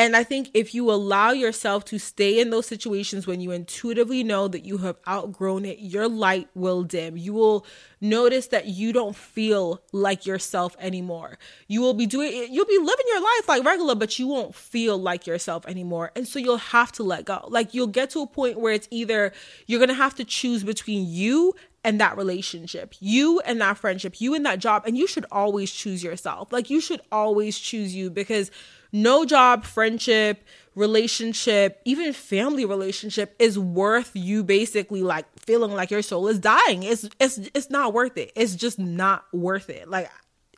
[0.00, 4.24] and I think if you allow yourself to stay in those situations when you intuitively
[4.24, 7.18] know that you have outgrown it, your light will dim.
[7.18, 7.66] You will
[8.00, 11.38] notice that you don't feel like yourself anymore.
[11.68, 14.96] You will be doing you'll be living your life like regular, but you won't feel
[14.96, 16.12] like yourself anymore.
[16.16, 17.46] And so you'll have to let go.
[17.50, 19.34] Like you'll get to a point where it's either
[19.66, 24.18] you're going to have to choose between you and that relationship, you and that friendship,
[24.18, 26.50] you and that job, and you should always choose yourself.
[26.52, 28.50] Like you should always choose you because
[28.92, 36.02] no job, friendship, relationship, even family relationship is worth you basically like feeling like your
[36.02, 36.82] soul is dying.
[36.82, 38.32] It's it's it's not worth it.
[38.34, 39.88] It's just not worth it.
[39.88, 40.10] Like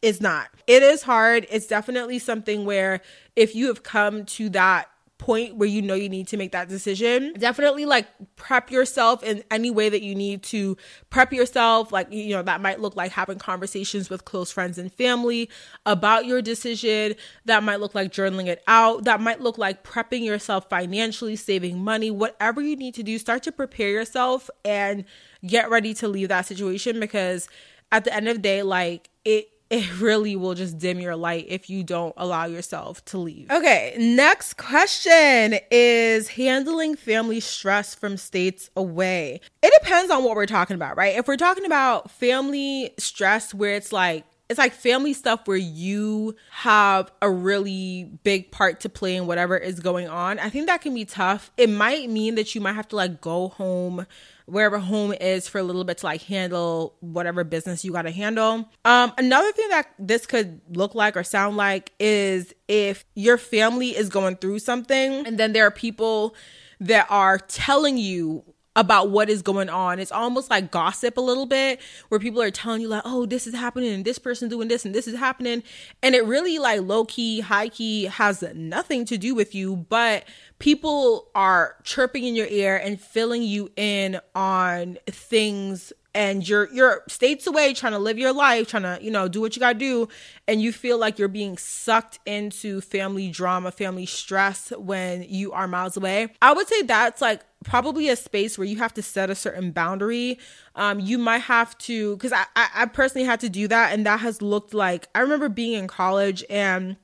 [0.03, 0.49] it's not.
[0.67, 1.47] It is hard.
[1.51, 3.01] It's definitely something where
[3.37, 4.89] if you have come to that
[5.23, 9.45] point where you know you need to make that decision, definitely like prep yourself in
[9.53, 10.77] any way that you need to
[11.11, 11.93] prep yourself.
[11.93, 15.49] Like, you know, that might look like having conversations with close friends and family
[15.87, 17.15] about your decision.
[17.45, 19.05] That might look like journaling it out.
[19.05, 23.17] That might look like prepping yourself financially, saving money, whatever you need to do.
[23.17, 25.05] Start to prepare yourself and
[25.47, 27.49] get ready to leave that situation because
[27.93, 31.47] at the end of the day, like, it it really will just dim your light
[31.49, 33.51] if you don't allow yourself to leave.
[33.51, 39.41] Okay, next question is handling family stress from states away.
[39.63, 41.17] It depends on what we're talking about, right?
[41.17, 46.37] If we're talking about family stress where it's like it's like family stuff where you
[46.51, 50.39] have a really big part to play in whatever is going on.
[50.39, 51.51] I think that can be tough.
[51.57, 54.07] It might mean that you might have to like go home
[54.47, 58.11] wherever home is for a little bit to like handle whatever business you got to
[58.11, 58.69] handle.
[58.85, 63.97] Um, another thing that this could look like or sound like is if your family
[63.97, 66.35] is going through something and then there are people
[66.81, 68.45] that are telling you
[68.75, 69.99] about what is going on.
[69.99, 73.47] It's almost like gossip a little bit where people are telling you like, "Oh, this
[73.47, 75.63] is happening and this person doing this and this is happening."
[76.03, 80.25] And it really like low key, high key has nothing to do with you, but
[80.59, 87.03] people are chirping in your ear and filling you in on things and you're you're
[87.09, 89.75] states away trying to live your life trying to you know do what you got
[89.75, 90.09] to do
[90.47, 95.67] and you feel like you're being sucked into family drama family stress when you are
[95.67, 99.31] miles away i would say that's like probably a space where you have to set
[99.31, 100.39] a certain boundary.
[100.75, 104.05] Um you might have to because I, I i personally had to do that and
[104.07, 106.97] that has looked like i remember being in college and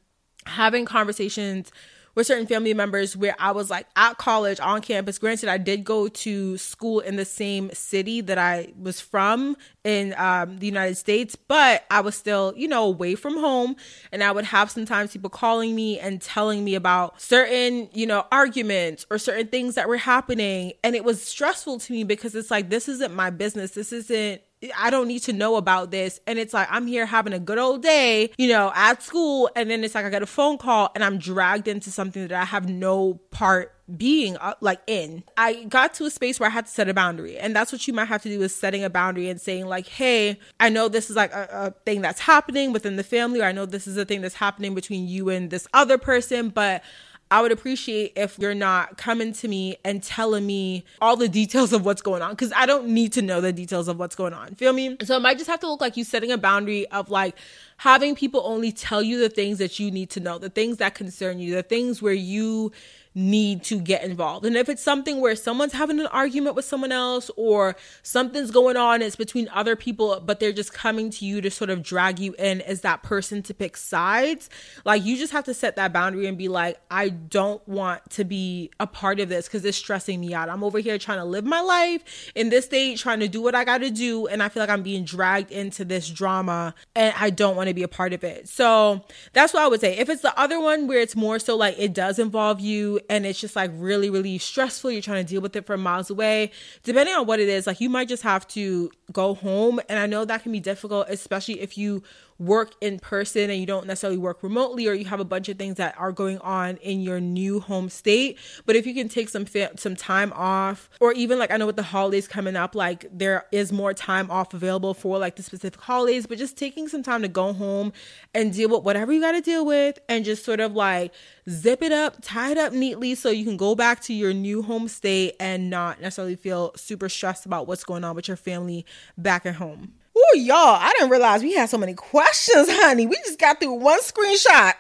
[0.47, 1.71] having conversations
[2.19, 5.19] with certain family members where I was like at college on campus.
[5.19, 10.16] Granted, I did go to school in the same city that I was from in
[10.19, 13.77] um, the United States, but I was still, you know, away from home.
[14.11, 18.27] And I would have sometimes people calling me and telling me about certain, you know,
[18.33, 20.73] arguments or certain things that were happening.
[20.83, 23.71] And it was stressful to me because it's like, this isn't my business.
[23.71, 24.43] This isn't
[24.77, 26.21] I don't need to know about this.
[26.27, 29.51] And it's like, I'm here having a good old day, you know, at school.
[29.55, 32.41] And then it's like, I get a phone call and I'm dragged into something that
[32.41, 36.53] I have no part being uh, like in i got to a space where i
[36.53, 38.85] had to set a boundary and that's what you might have to do is setting
[38.85, 42.21] a boundary and saying like hey i know this is like a, a thing that's
[42.21, 45.31] happening within the family or i know this is a thing that's happening between you
[45.31, 46.83] and this other person but
[47.31, 51.72] I would appreciate if you're not coming to me and telling me all the details
[51.72, 54.33] of what's going on because I don't need to know the details of what's going
[54.33, 54.55] on.
[54.55, 54.97] Feel me?
[55.03, 57.37] So it might just have to look like you setting a boundary of like
[57.79, 60.95] having people only tell you the things that you need to know, the things that
[60.95, 62.72] concern you, the things where you
[63.19, 64.47] need to get involved.
[64.47, 68.77] And if it's something where someone's having an argument with someone else or something's going
[68.77, 72.21] on, it's between other people, but they're just coming to you to sort of drag
[72.21, 74.49] you in as that person to pick sides,
[74.85, 78.25] like you just have to set that boundary and be like, I don't want to
[78.25, 80.49] be a part of this because it's stressing me out.
[80.49, 83.57] I'm over here trying to live my life in this state, trying to do what
[83.57, 84.29] I got to do.
[84.29, 87.75] And I feel like I'm being dragged into this drama and I don't want to
[87.75, 88.49] be a part of it.
[88.49, 89.97] So that's what I would say.
[89.99, 93.25] If it's the other one where it's more so like it does involve you and
[93.25, 94.91] it's just like really, really stressful.
[94.91, 96.51] You're trying to deal with it from miles away.
[96.83, 99.81] Depending on what it is, like you might just have to go home.
[99.89, 102.03] And I know that can be difficult, especially if you
[102.39, 105.59] work in person and you don't necessarily work remotely or you have a bunch of
[105.59, 108.39] things that are going on in your new home state.
[108.64, 111.66] But if you can take some fa- some time off or even like I know
[111.66, 115.43] with the holidays coming up like there is more time off available for like the
[115.43, 117.93] specific holidays but just taking some time to go home
[118.34, 121.12] and deal with whatever you got to deal with and just sort of like
[121.51, 124.62] zip it up tie it up neatly so you can go back to your new
[124.62, 128.86] home state and not necessarily feel super stressed about what's going on with your family
[129.16, 133.07] back at home Oh, y'all, I didn't realize we had so many questions, honey.
[133.07, 134.73] We just got through one screenshot.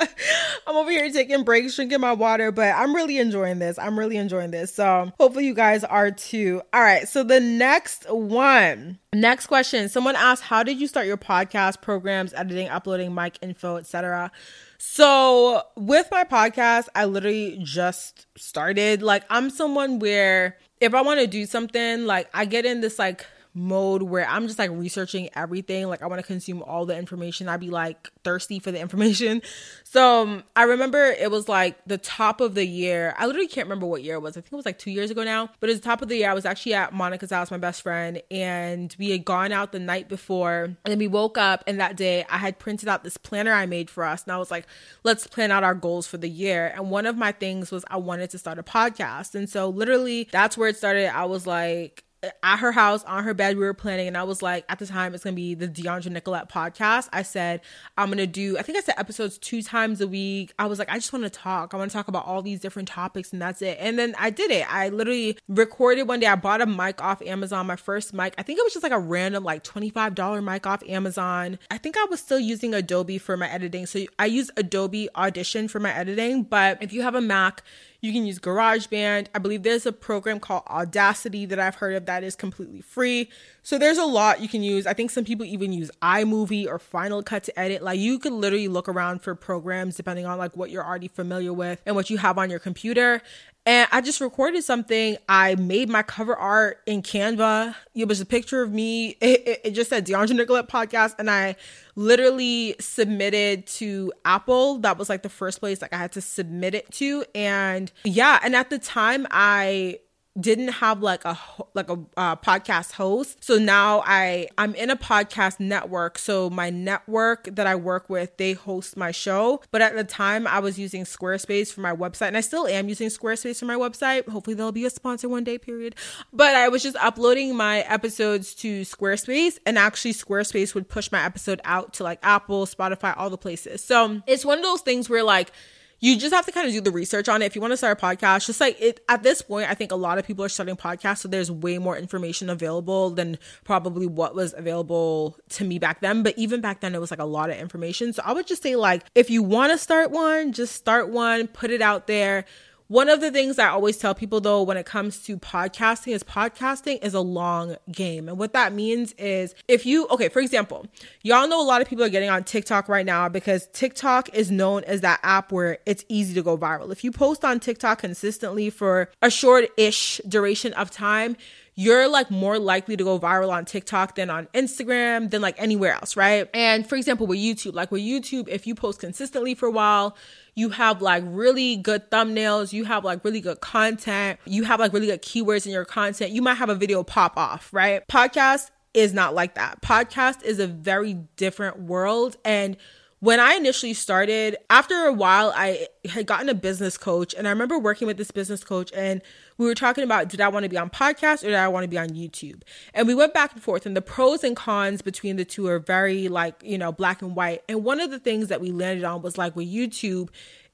[0.66, 3.78] I'm over here taking breaks, drinking my water, but I'm really enjoying this.
[3.78, 4.74] I'm really enjoying this.
[4.74, 6.60] So hopefully you guys are too.
[6.72, 7.06] All right.
[7.06, 9.88] So the next one, next question.
[9.88, 14.32] Someone asked, How did you start your podcast programs, editing, uploading, mic info, etc.?
[14.78, 19.02] So with my podcast, I literally just started.
[19.02, 22.98] Like I'm someone where if I want to do something, like I get in this
[22.98, 23.24] like
[23.58, 25.88] mode where I'm just like researching everything.
[25.88, 27.48] Like I want to consume all the information.
[27.48, 29.42] I'd be like thirsty for the information.
[29.84, 33.14] So um, I remember it was like the top of the year.
[33.18, 34.36] I literally can't remember what year it was.
[34.36, 35.50] I think it was like two years ago now.
[35.60, 36.30] But it's the top of the year.
[36.30, 39.78] I was actually at Monica's house, my best friend, and we had gone out the
[39.78, 40.64] night before.
[40.64, 43.66] And then we woke up, and that day I had printed out this planner I
[43.66, 44.24] made for us.
[44.24, 44.66] And I was like,
[45.04, 46.72] let's plan out our goals for the year.
[46.74, 49.34] And one of my things was I wanted to start a podcast.
[49.34, 51.14] And so literally that's where it started.
[51.14, 52.04] I was like,
[52.42, 54.86] at her house on her bed we were planning and i was like at the
[54.86, 57.08] time it's gonna be the Dheandra Nicolette podcast.
[57.12, 57.60] I said
[57.96, 60.52] i'm gonna do i think i said episodes two times a week.
[60.58, 61.74] I was like i just want to talk.
[61.74, 63.78] I want to talk about all these different topics and that's it.
[63.80, 64.72] And then i did it.
[64.72, 66.26] I literally recorded one day.
[66.26, 68.34] I bought a mic off amazon my first mic.
[68.36, 71.58] I think it was just like a random like $25 mic off amazon.
[71.70, 73.86] I think i was still using adobe for my editing.
[73.86, 77.62] So i use adobe audition for my editing but if you have a mac
[78.00, 79.26] you can use GarageBand.
[79.34, 83.28] I believe there's a program called Audacity that I've heard of that is completely free.
[83.62, 84.86] So there's a lot you can use.
[84.86, 87.82] I think some people even use iMovie or Final Cut to edit.
[87.82, 91.52] Like you could literally look around for programs depending on like what you're already familiar
[91.52, 93.20] with and what you have on your computer.
[93.68, 95.18] And I just recorded something.
[95.28, 97.74] I made my cover art in Canva.
[97.94, 99.10] It was a picture of me.
[99.20, 101.16] It, it, it just said Dheandra Nicolette podcast.
[101.18, 101.54] And I
[101.94, 104.78] literally submitted to Apple.
[104.78, 107.26] That was like the first place like I had to submit it to.
[107.34, 109.98] And yeah, and at the time I
[110.38, 111.38] didn't have like a
[111.74, 113.42] like a uh, podcast host.
[113.42, 116.18] So now i i'm in a podcast network.
[116.18, 119.60] So my network that i work with they host my show.
[119.70, 122.88] But at the time i was using squarespace for my website and i still am
[122.88, 124.28] using squarespace for my website.
[124.28, 125.94] Hopefully there'll be a sponsor one day period.
[126.32, 131.24] But i was just uploading my episodes to squarespace and actually squarespace would push my
[131.24, 133.82] episode out to like apple spotify all the places.
[133.82, 135.52] So it's one of those things where like
[136.00, 137.46] you just have to kind of do the research on it.
[137.46, 139.90] If you want to start a podcast, just like it at this point, I think
[139.90, 144.06] a lot of people are starting podcasts, so there's way more information available than probably
[144.06, 146.22] what was available to me back then.
[146.22, 148.12] But even back then, it was like a lot of information.
[148.12, 151.48] So I would just say, like, if you want to start one, just start one,
[151.48, 152.44] put it out there
[152.88, 156.22] one of the things I always tell people though when it comes to podcasting is
[156.22, 158.28] podcasting is a long game.
[158.28, 160.86] And what that means is if you, okay, for example,
[161.22, 164.50] y'all know a lot of people are getting on TikTok right now because TikTok is
[164.50, 166.90] known as that app where it's easy to go viral.
[166.90, 171.36] If you post on TikTok consistently for a short ish duration of time,
[171.80, 175.92] you're like more likely to go viral on TikTok than on Instagram, than like anywhere
[175.92, 176.50] else, right?
[176.52, 180.16] And for example, with YouTube, like with YouTube, if you post consistently for a while,
[180.58, 184.92] you have like really good thumbnails, you have like really good content, you have like
[184.92, 188.06] really good keywords in your content, you might have a video pop off, right?
[188.08, 189.80] Podcast is not like that.
[189.82, 192.36] Podcast is a very different world.
[192.44, 192.76] And
[193.20, 197.50] when I initially started, after a while, I had gotten a business coach, and I
[197.50, 199.22] remember working with this business coach, and
[199.58, 201.84] we were talking about did I want to be on podcast or did I want
[201.84, 202.62] to be on YouTube?
[202.94, 205.78] And we went back and forth, and the pros and cons between the two are
[205.78, 207.62] very like, you know, black and white.
[207.68, 210.30] And one of the things that we landed on was like with YouTube,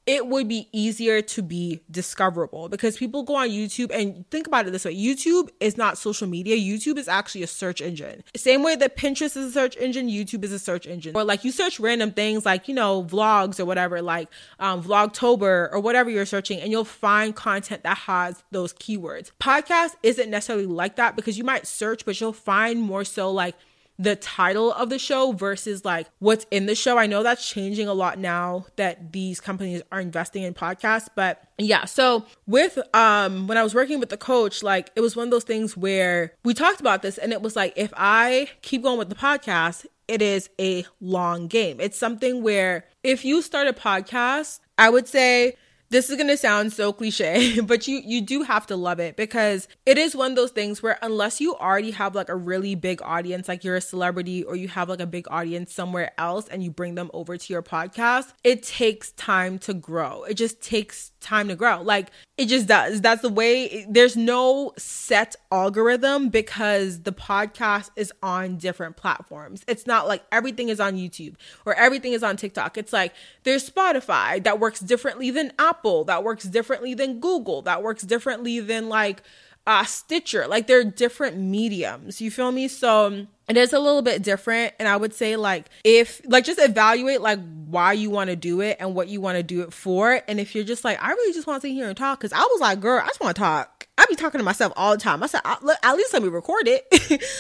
[0.07, 4.67] it would be easier to be discoverable because people go on YouTube and think about
[4.67, 6.57] it this way YouTube is not social media.
[6.57, 8.23] YouTube is actually a search engine.
[8.37, 11.17] Same way that Pinterest is a search engine, YouTube is a search engine.
[11.17, 14.29] Or like you search random things like, you know, vlogs or whatever, like
[14.59, 19.31] um, Vlogtober or whatever you're searching, and you'll find content that has those keywords.
[19.41, 23.55] Podcast isn't necessarily like that because you might search, but you'll find more so like
[23.99, 26.99] the title of the show versus like what's in the show.
[26.99, 31.43] I know that's changing a lot now that these companies are investing in podcasts, but
[31.59, 31.85] yeah.
[31.85, 35.31] So with um when I was working with the coach, like it was one of
[35.31, 38.99] those things where we talked about this and it was like if I keep going
[38.99, 41.81] with the podcast, it is a long game.
[41.81, 45.57] It's something where if you start a podcast, I would say
[45.91, 49.17] this is going to sound so cliche, but you you do have to love it
[49.17, 52.75] because it is one of those things where unless you already have like a really
[52.75, 56.49] big audience, like you're a celebrity or you have like a big audience somewhere else
[56.49, 60.25] and you bring them over to your podcast, it takes time to grow.
[60.25, 61.83] It just takes time to grow.
[61.83, 63.01] Like it just does.
[63.01, 69.65] That's the way there's no set algorithm because the podcast is on different platforms.
[69.69, 72.77] It's not like everything is on YouTube or everything is on TikTok.
[72.77, 73.15] It's like
[73.45, 78.61] there's Spotify that works differently than Apple, that works differently than Google, that works differently
[78.61, 79.23] than like
[79.67, 80.47] uh Stitcher.
[80.47, 82.21] Like they're different mediums.
[82.21, 82.69] You feel me?
[82.69, 86.59] So it is a little bit different and i would say like if like just
[86.59, 89.73] evaluate like why you want to do it and what you want to do it
[89.73, 92.19] for and if you're just like i really just want to sit here and talk
[92.19, 93.74] because i was like girl i just want to talk
[94.05, 95.23] I be talking to myself all the time.
[95.23, 96.87] I said, at least let me record it.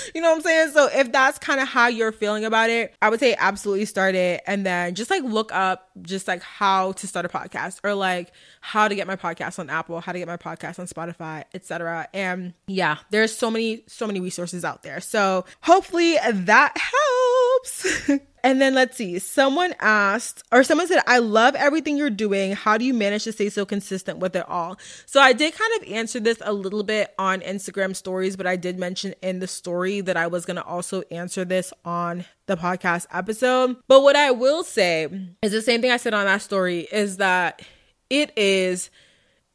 [0.15, 0.71] you know what I'm saying?
[0.73, 4.15] So if that's kind of how you're feeling about it, I would say absolutely start
[4.15, 4.43] it.
[4.47, 8.33] And then just like look up just like how to start a podcast or like
[8.63, 12.09] how to get my podcast on Apple, how to get my podcast on Spotify, etc.
[12.15, 15.01] And yeah, there's so many, so many resources out there.
[15.01, 16.79] So hopefully that
[17.69, 18.11] helps.
[18.45, 22.53] And then let's see, someone asked, or someone said, I love everything you're doing.
[22.53, 24.79] How do you manage to stay so consistent with it all?
[25.07, 28.57] So I did kind of answer this a little bit on Instagram stories, but I
[28.57, 32.59] did mention in the story that I was going to also answer this on the
[32.59, 33.77] podcast episode.
[33.89, 35.09] But what I will say
[35.41, 37.63] is the same thing I said on that story is that
[38.11, 38.91] it is,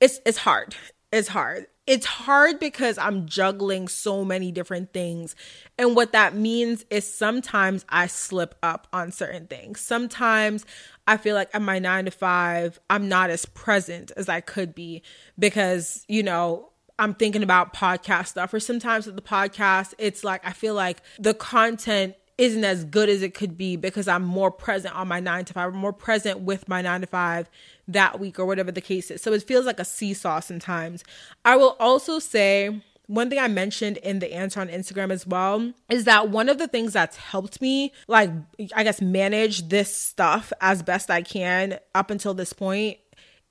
[0.02, 0.76] it's, it's hard.
[1.12, 5.36] It's hard it's hard because I'm juggling so many different things.
[5.76, 9.80] And what that means is sometimes I slip up on certain things.
[9.80, 10.68] Sometimes
[11.08, 14.76] I feel like at my nine to five, I'm not as present as I could
[14.76, 15.02] be
[15.40, 16.70] because, you know,
[17.00, 18.54] I'm thinking about podcast stuff.
[18.54, 23.10] Or sometimes with the podcast, it's like I feel like the content isn't as good
[23.10, 26.40] as it could be because I'm more present on my nine to five, more present
[26.40, 27.50] with my nine to five
[27.90, 29.22] that week or whatever the case is.
[29.22, 31.04] So it feels like a seesaw sometimes.
[31.44, 35.74] I will also say, one thing I mentioned in the answer on Instagram as well
[35.90, 38.30] is that one of the things that's helped me, like,
[38.74, 43.00] I guess, manage this stuff as best I can up until this point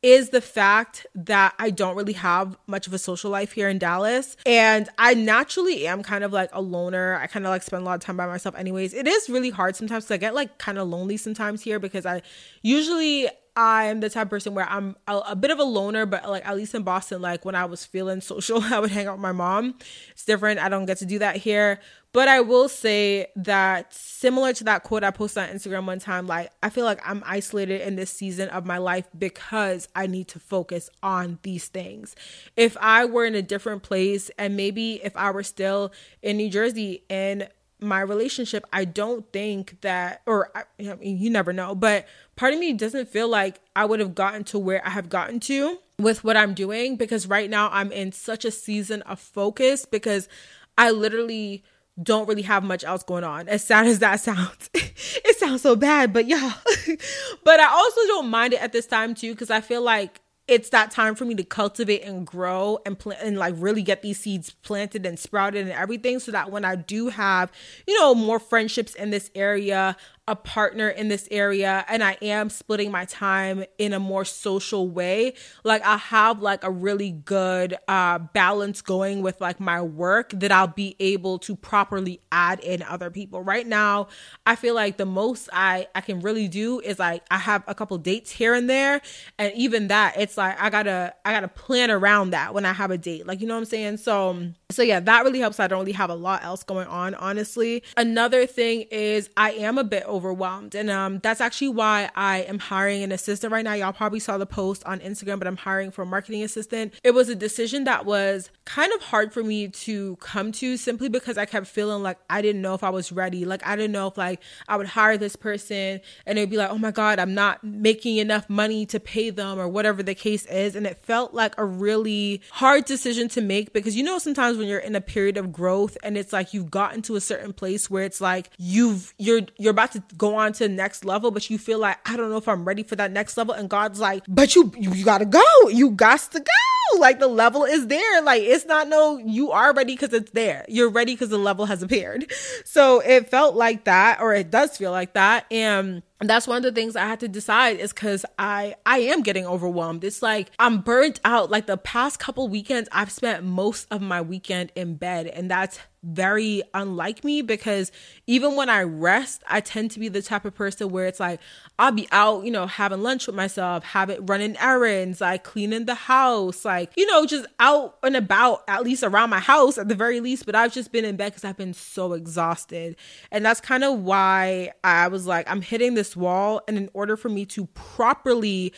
[0.02, 3.78] is the fact that I don't really have much of a social life here in
[3.78, 4.36] Dallas.
[4.46, 7.16] And I naturally am kind of like a loner.
[7.16, 8.94] I kind of like spend a lot of time by myself, anyways.
[8.94, 12.22] It is really hard sometimes to get like kind of lonely sometimes here because I
[12.62, 13.28] usually
[13.60, 16.46] I'm the type of person where I'm a, a, bit of a loner, but like
[16.46, 19.20] at least in Boston, like when I was feeling social, I would hang out with
[19.20, 19.74] my mom.
[20.12, 20.60] It's different.
[20.60, 21.80] I don't get to do that here.
[22.12, 26.26] But I will say that similar to that quote I posted on Instagram one time,
[26.26, 30.28] like I feel like I'm isolated in this season of my life because I need
[30.28, 32.16] to focus on these things.
[32.56, 35.92] If I were in a different place and maybe if I were still
[36.22, 37.48] in New Jersey and
[37.80, 42.06] my relationship, I don't think that, or I, I mean, you never know, but
[42.36, 45.40] part of me doesn't feel like I would have gotten to where I have gotten
[45.40, 49.84] to with what I'm doing because right now I'm in such a season of focus
[49.84, 50.28] because
[50.76, 51.64] I literally
[52.02, 53.48] don't really have much else going on.
[53.48, 56.52] As sad as that sounds, it sounds so bad, but yeah.
[57.44, 60.70] but I also don't mind it at this time too because I feel like it's
[60.70, 64.18] that time for me to cultivate and grow and plant and like really get these
[64.18, 67.52] seeds planted and sprouted and everything so that when I do have,
[67.86, 69.94] you know, more friendships in this area,
[70.28, 74.88] a partner in this area and I am splitting my time in a more social
[74.88, 75.32] way,
[75.64, 80.52] like I have like a really good uh balance going with like my work that
[80.52, 83.42] I'll be able to properly add in other people.
[83.42, 84.08] Right now,
[84.46, 87.74] I feel like the most I I can really do is like I have a
[87.74, 89.00] couple dates here and there
[89.38, 92.66] and even that it's like I got to I got to plan around that when
[92.66, 93.26] I have a date.
[93.26, 93.96] Like you know what I'm saying?
[93.96, 95.58] So So yeah, that really helps.
[95.60, 97.82] I don't really have a lot else going on, honestly.
[97.96, 100.74] Another thing is I am a bit overwhelmed.
[100.74, 103.72] And um that's actually why I am hiring an assistant right now.
[103.72, 106.92] Y'all probably saw the post on Instagram, but I'm hiring for a marketing assistant.
[107.02, 111.08] It was a decision that was kind of hard for me to come to simply
[111.08, 113.46] because I kept feeling like I didn't know if I was ready.
[113.46, 116.68] Like I didn't know if like I would hire this person and it'd be like,
[116.68, 120.44] oh my God, I'm not making enough money to pay them or whatever the case
[120.44, 120.76] is.
[120.76, 124.68] And it felt like a really hard decision to make because you know sometimes when
[124.68, 127.88] you're in a period of growth and it's like you've gotten to a certain place
[127.88, 131.48] where it's like you've you're you're about to go on to the next level, but
[131.48, 133.54] you feel like I don't know if I'm ready for that next level.
[133.54, 135.68] And God's like, but you you, you gotta go.
[135.70, 136.98] You got to go.
[136.98, 138.22] Like the level is there.
[138.22, 140.64] Like it's not no, you are ready because it's there.
[140.68, 142.30] You're ready because the level has appeared.
[142.64, 145.46] So it felt like that, or it does feel like that.
[145.50, 149.22] And that's one of the things I had to decide is because I I am
[149.22, 150.02] getting overwhelmed.
[150.02, 151.50] It's like I'm burnt out.
[151.50, 155.78] Like the past couple weekends, I've spent most of my weekend in bed, and that's
[156.02, 157.90] very unlike me because
[158.26, 161.40] even when I rest, I tend to be the type of person where it's like
[161.78, 165.94] I'll be out, you know, having lunch with myself, having running errands, like cleaning the
[165.94, 169.94] house, like you know, just out and about, at least around my house at the
[169.94, 170.46] very least.
[170.46, 172.96] But I've just been in bed because I've been so exhausted,
[173.30, 176.62] and that's kind of why I was like, I'm hitting this this wall.
[176.66, 178.72] And in order for me to properly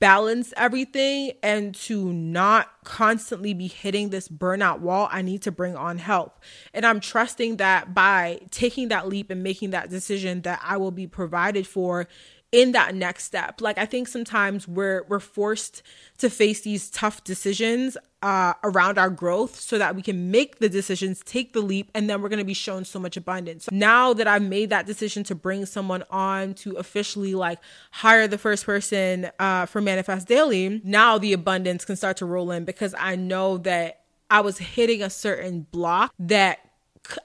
[0.00, 5.76] balance everything and to not constantly be hitting this burnout wall, I need to bring
[5.76, 6.40] on help.
[6.74, 10.90] And I'm trusting that by taking that leap and making that decision that I will
[10.90, 12.06] be provided for
[12.52, 13.60] in that next step.
[13.60, 15.82] Like I think sometimes we're we're forced
[16.18, 20.68] to face these tough decisions uh, around our growth so that we can make the
[20.70, 23.68] decisions, take the leap, and then we're going to be shown so much abundance.
[23.70, 27.58] Now that I've made that decision to bring someone on to officially like
[27.90, 32.50] hire the first person uh, for Manifest Daily, now the abundance can start to roll
[32.50, 34.00] in because I know that
[34.30, 36.60] I was hitting a certain block that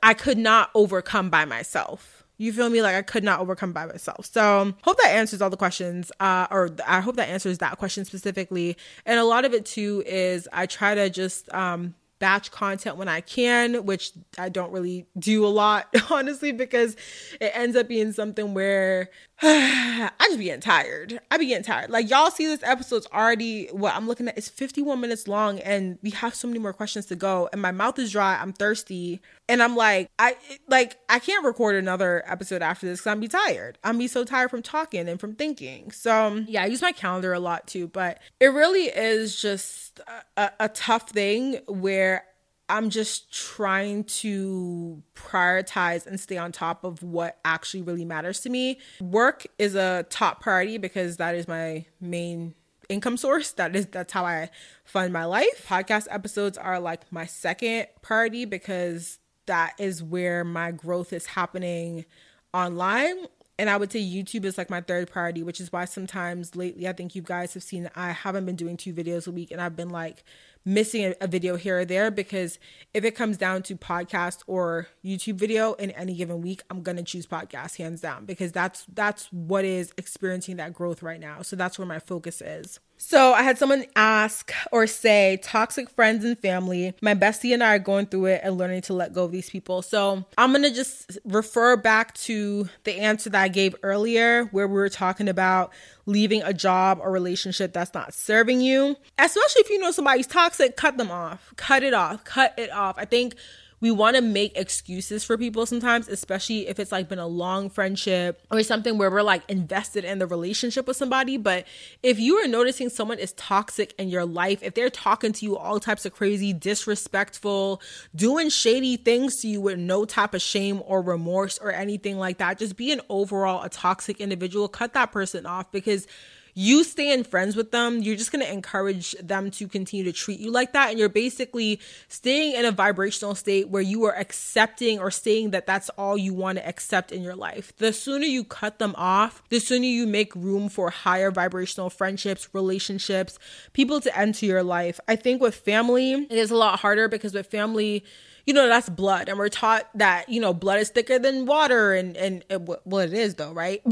[0.03, 2.18] I could not overcome by myself.
[2.39, 2.81] You feel me?
[2.81, 4.25] Like I could not overcome by myself.
[4.25, 6.09] So hope that answers all the questions.
[6.21, 8.77] Uh, or I hope that answers that question specifically.
[9.05, 13.07] And a lot of it too is I try to just um batch content when
[13.07, 16.95] I can, which I don't really do a lot, honestly, because
[17.39, 19.09] it ends up being something where
[19.41, 21.19] I just be getting tired.
[21.31, 21.89] I be getting tired.
[21.89, 25.97] Like y'all see this episode's already what I'm looking at is 51 minutes long and
[26.01, 28.37] we have so many more questions to go and my mouth is dry.
[28.39, 29.21] I'm thirsty.
[29.49, 30.37] And I'm like, I
[30.67, 33.77] like I can't record another episode after this because I'm be tired.
[33.83, 35.91] I'm be so tired from talking and from thinking.
[35.91, 39.99] So um, yeah, I use my calendar a lot too, but it really is just
[40.37, 42.23] a, a tough thing where
[42.69, 48.49] I'm just trying to prioritize and stay on top of what actually really matters to
[48.49, 48.77] me.
[49.01, 52.53] Work is a top priority because that is my main
[52.89, 53.51] income source.
[53.51, 54.49] That is that's how I
[54.83, 55.65] fund my life.
[55.67, 59.18] Podcast episodes are like my second priority because
[59.49, 62.05] that is where my growth is happening
[62.53, 63.25] online.
[63.57, 66.87] And I would say YouTube is like my third priority, which is why sometimes lately
[66.87, 69.59] I think you guys have seen I haven't been doing two videos a week and
[69.59, 70.23] I've been like
[70.65, 72.59] missing a, a, video here or there because
[72.93, 77.01] if it comes down to podcast or YouTube video in any given week, I'm gonna
[77.01, 81.41] choose podcast hands down because that's that's what is experiencing that growth right now.
[81.41, 82.79] So that's where my focus is.
[83.01, 86.93] So I had someone ask or say toxic friends and family.
[87.01, 89.49] My bestie and I are going through it and learning to let go of these
[89.49, 89.81] people.
[89.81, 94.67] So I'm going to just refer back to the answer that I gave earlier where
[94.67, 95.71] we were talking about
[96.05, 98.97] leaving a job or relationship that's not serving you.
[99.17, 101.53] Especially if you know somebody's toxic, cut them off.
[101.55, 102.25] Cut it off.
[102.25, 102.97] Cut it off.
[102.97, 103.35] I think
[103.81, 107.69] we want to make excuses for people sometimes, especially if it's like been a long
[107.69, 111.37] friendship or something where we're like invested in the relationship with somebody.
[111.37, 111.65] But
[112.03, 115.57] if you are noticing someone is toxic in your life, if they're talking to you
[115.57, 117.81] all types of crazy, disrespectful,
[118.15, 122.37] doing shady things to you with no type of shame or remorse or anything like
[122.39, 126.07] that, just be an overall a toxic individual, cut that person off because
[126.53, 130.39] you staying friends with them, you're just going to encourage them to continue to treat
[130.39, 130.89] you like that.
[130.89, 135.65] And you're basically staying in a vibrational state where you are accepting or saying that
[135.65, 137.75] that's all you want to accept in your life.
[137.77, 142.49] The sooner you cut them off, the sooner you make room for higher vibrational friendships,
[142.53, 143.39] relationships,
[143.73, 144.99] people to enter your life.
[145.07, 148.03] I think with family, it is a lot harder because with family,
[148.49, 149.29] you know that's blood.
[149.29, 152.97] And we're taught that you know blood is thicker than water and and it, well
[152.97, 153.79] it is though right?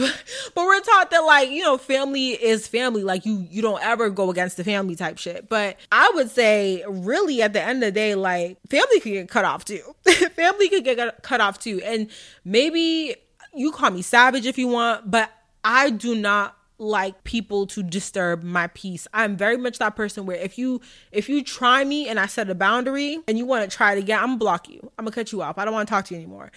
[0.55, 3.03] But we're taught that like you know family is family.
[3.03, 5.47] Like you you don't ever go against the family type shit.
[5.47, 9.29] But i would say really at the end of the day like family could get
[9.29, 9.83] cut off too.
[10.35, 11.79] Family could get cut off too.
[11.83, 12.09] And
[12.43, 13.15] maybe
[13.53, 15.31] you call me savage if you want but
[15.63, 19.07] i do not like people to disturb my peace.
[19.13, 22.49] I'm very much that person where if you if you try me and I set
[22.49, 24.79] a boundary and you want to try it again, I'm gonna block you.
[24.97, 25.57] I'm gonna cut you off.
[25.57, 26.51] I don't want to talk to you anymore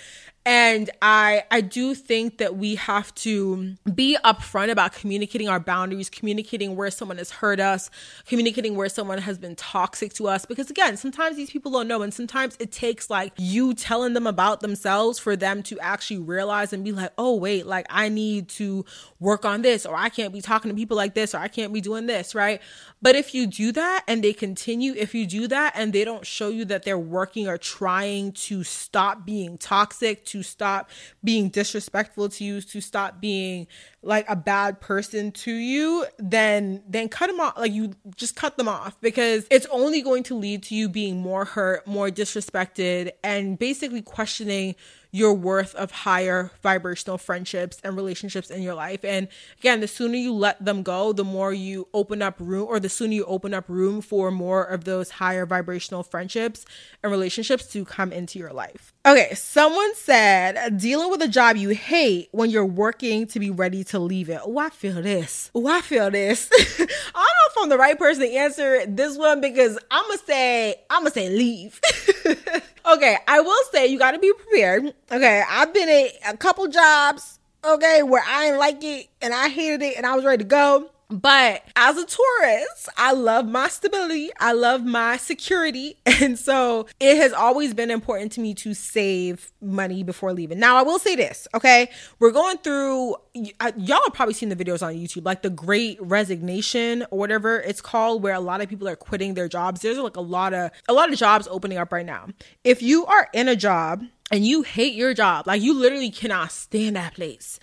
[0.47, 6.09] and i i do think that we have to be upfront about communicating our boundaries
[6.09, 7.91] communicating where someone has hurt us
[8.27, 10.45] communicating where someone has been toxic to us.
[10.45, 14.27] Because again sometimes these people don't know and sometimes it takes like you telling them
[14.27, 18.49] about themselves for them to actually realize and be like oh wait like i need
[18.49, 18.85] to
[19.19, 21.73] work on this or i can't be talking to people like this or i can't
[21.73, 22.61] be doing this right?
[23.03, 26.27] But if you do that and they continue, if you do that and they don't
[26.27, 30.91] show you that they're working or trying to stop being toxic, to stop
[31.23, 33.67] being disrespectful to you, to stop being
[34.03, 37.57] like a bad person to you, then then cut them off.
[37.59, 41.21] Like you just cut them off because it's only going to lead to you being
[41.21, 44.75] more hurt, more disrespected, and basically questioning
[45.11, 49.05] your worth of higher vibrational friendships and relationships in your life.
[49.05, 52.79] And again, the sooner you let them go, the more you open up room, or
[52.79, 56.65] the sooner you open up room for more of those higher vibrational friendships
[57.03, 58.93] and relationships to come into your life.
[59.07, 63.83] Okay, someone said dealing with a job you hate when you're working to be ready
[63.85, 64.41] to leave it.
[64.45, 65.51] Oh, I feel this.
[65.55, 66.51] Oh, I feel this.
[66.55, 70.19] I don't know if I'm the right person to answer this one because I'm gonna
[70.27, 71.81] say I'm gonna say leave.
[72.93, 74.95] okay, I will say you got to be prepared.
[75.11, 77.39] Okay, I've been at a couple jobs.
[77.65, 80.49] Okay, where I didn't like it and I hated it and I was ready to
[80.49, 80.91] go.
[81.11, 84.31] But as a Taurus, I love my stability.
[84.39, 85.97] I love my security.
[86.21, 90.59] And so it has always been important to me to save money before leaving.
[90.59, 91.89] Now, I will say this, okay?
[92.19, 97.07] We're going through, y'all have probably seen the videos on YouTube, like the great resignation
[97.11, 99.81] or whatever it's called, where a lot of people are quitting their jobs.
[99.81, 102.29] There's like a lot of, a lot of jobs opening up right now.
[102.65, 106.53] If you are in a job and you hate your job, like you literally cannot
[106.53, 107.59] stand that place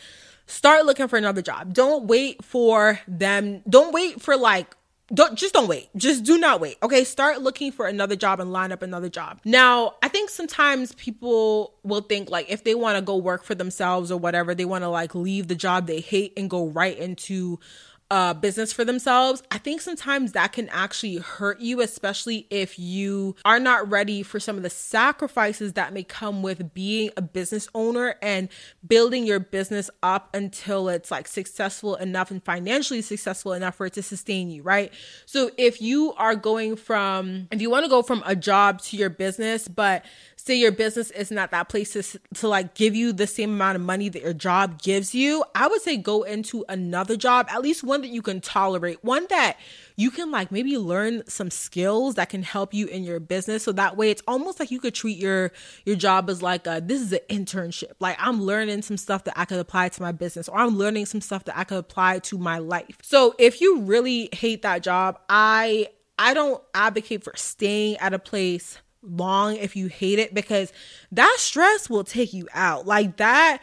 [0.47, 1.73] start looking for another job.
[1.73, 3.61] Don't wait for them.
[3.69, 4.75] Don't wait for like
[5.13, 5.89] don't just don't wait.
[5.95, 6.77] Just do not wait.
[6.83, 9.39] Okay, start looking for another job and line up another job.
[9.45, 13.55] Now, I think sometimes people will think like if they want to go work for
[13.55, 16.97] themselves or whatever, they want to like leave the job they hate and go right
[16.97, 17.57] into
[18.10, 23.36] uh, business for themselves, I think sometimes that can actually hurt you, especially if you
[23.43, 27.68] are not ready for some of the sacrifices that may come with being a business
[27.76, 28.47] owner and
[28.88, 33.93] building your business up until it's like successful enough and financially successful enough for it
[33.93, 34.93] to sustain you, right?
[35.26, 38.97] So if you are going from, if you want to go from a job to
[38.97, 40.05] your business, but
[40.47, 43.75] say your business is not that place to, to like give you the same amount
[43.75, 47.61] of money that your job gives you, I would say go into another job, at
[47.61, 49.57] least one that you can tolerate, one that
[49.95, 53.63] you can like maybe learn some skills that can help you in your business.
[53.63, 55.51] So that way it's almost like you could treat your
[55.85, 57.93] your job as like a this is an internship.
[57.99, 61.05] Like I'm learning some stuff that I could apply to my business or I'm learning
[61.05, 62.97] some stuff that I could apply to my life.
[63.01, 65.89] So if you really hate that job, I
[66.19, 70.72] I don't advocate for staying at a place long if you hate it because
[71.12, 72.86] that stress will take you out.
[72.86, 73.62] Like that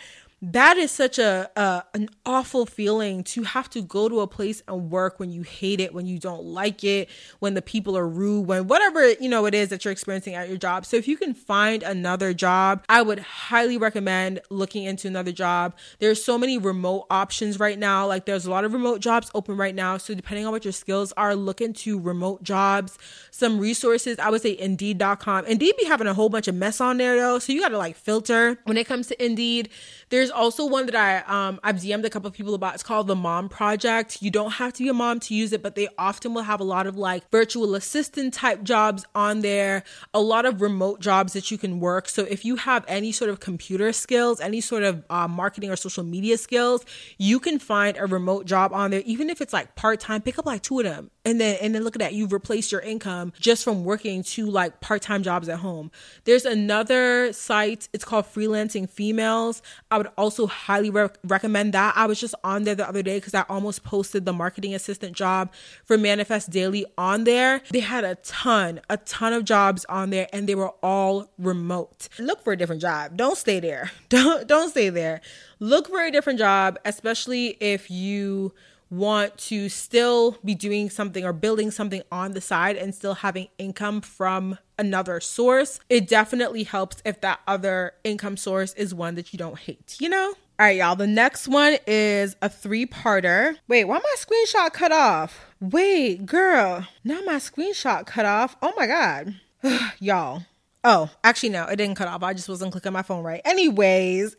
[0.53, 4.63] that is such a, a, an awful feeling to have to go to a place
[4.69, 8.07] and work when you hate it when you don't like it when the people are
[8.07, 10.85] rude when whatever you know it is that you're experiencing at your job.
[10.85, 15.75] So if you can find another job i would highly recommend looking into another job.
[15.99, 18.07] There's so many remote options right now.
[18.07, 19.97] Like there's a lot of remote jobs open right now.
[19.97, 22.99] So depending on what your skills are look into remote jobs.
[23.31, 26.99] Some resources i would say indeed.com indeed be having a whole bunch of mess on
[26.99, 27.39] there though.
[27.39, 28.59] So you got to like filter.
[28.65, 29.71] When it comes to indeed
[30.15, 32.75] there's also one that I um I've DM'd a couple of people about.
[32.75, 34.23] It's called the Mom Project.
[34.23, 36.61] You don't have to be a mom to use it, but they often will have
[36.61, 41.33] a lot of like virtual assistant type jobs on there, a lot of remote jobs
[41.33, 42.09] that you can work.
[42.09, 45.77] So if you have any sort of computer skills, any sort of uh, marketing or
[45.77, 46.85] social media skills,
[47.19, 50.23] you can find a remote job on there, even if it's like part time.
[50.23, 52.15] Pick up like two of them, and then and then look at that.
[52.15, 55.91] You've replaced your income just from working two like part time jobs at home.
[56.25, 57.89] There's another site.
[57.93, 59.63] It's called Freelancing Females.
[59.91, 61.95] I would also highly re- recommend that.
[61.97, 65.17] I was just on there the other day because I almost posted the marketing assistant
[65.17, 65.53] job
[65.85, 67.63] for Manifest Daily on there.
[67.71, 72.09] They had a ton, a ton of jobs on there, and they were all remote.
[72.19, 73.17] Look for a different job.
[73.17, 73.91] Don't stay there.
[74.09, 75.21] Don't don't stay there.
[75.59, 78.53] Look for a different job, especially if you
[78.97, 83.49] want to still be doing something or building something on the side and still having
[83.59, 89.33] income from another source, it definitely helps if that other income source is one that
[89.33, 90.35] you don't hate, you know?
[90.57, 90.95] All right, y'all.
[90.95, 93.57] The next one is a three parter.
[93.67, 95.47] Wait, why my screenshot cut off?
[95.61, 96.87] Wait, girl.
[97.03, 98.57] Now my screenshot cut off.
[98.63, 99.35] Oh my God.
[99.99, 100.43] y'all.
[100.85, 102.23] Oh, actually, no, it didn't cut off.
[102.23, 103.41] I just wasn't clicking my phone right.
[103.45, 104.37] Anyways,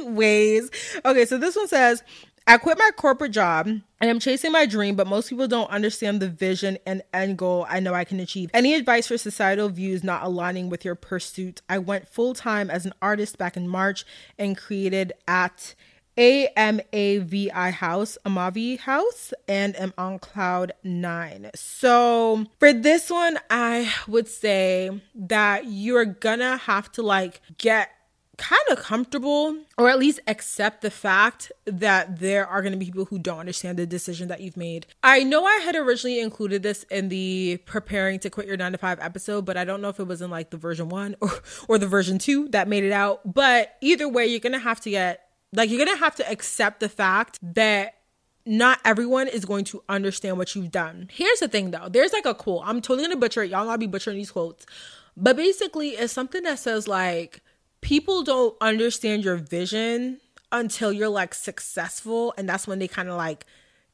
[0.00, 0.70] anyways.
[1.04, 2.02] Okay, so this one says
[2.46, 6.20] I quit my corporate job and I'm chasing my dream, but most people don't understand
[6.20, 8.50] the vision and end goal I know I can achieve.
[8.52, 11.62] Any advice for societal views not aligning with your pursuit?
[11.70, 14.04] I went full time as an artist back in March
[14.38, 15.74] and created at
[16.18, 21.50] AMAVI House, Amavi House, and am on cloud nine.
[21.54, 27.90] So for this one, I would say that you're gonna have to like get
[28.36, 32.86] kind of comfortable or at least accept the fact that there are going to be
[32.86, 34.86] people who don't understand the decision that you've made.
[35.02, 38.78] I know I had originally included this in the preparing to quit your 9 to
[38.78, 41.30] 5 episode, but I don't know if it was in like the version 1 or
[41.68, 44.80] or the version 2 that made it out, but either way you're going to have
[44.82, 45.20] to get
[45.52, 47.94] like, you're going to have to accept the fact that
[48.44, 51.08] not everyone is going to understand what you've done.
[51.12, 52.62] Here's the thing though there's like a quote.
[52.64, 53.50] I'm totally going to butcher it.
[53.50, 54.66] Y'all gotta be butchering these quotes.
[55.16, 57.40] But basically, it's something that says, like,
[57.84, 60.18] people don't understand your vision
[60.50, 62.34] until you're like successful.
[62.36, 63.46] And that's when they kind of like,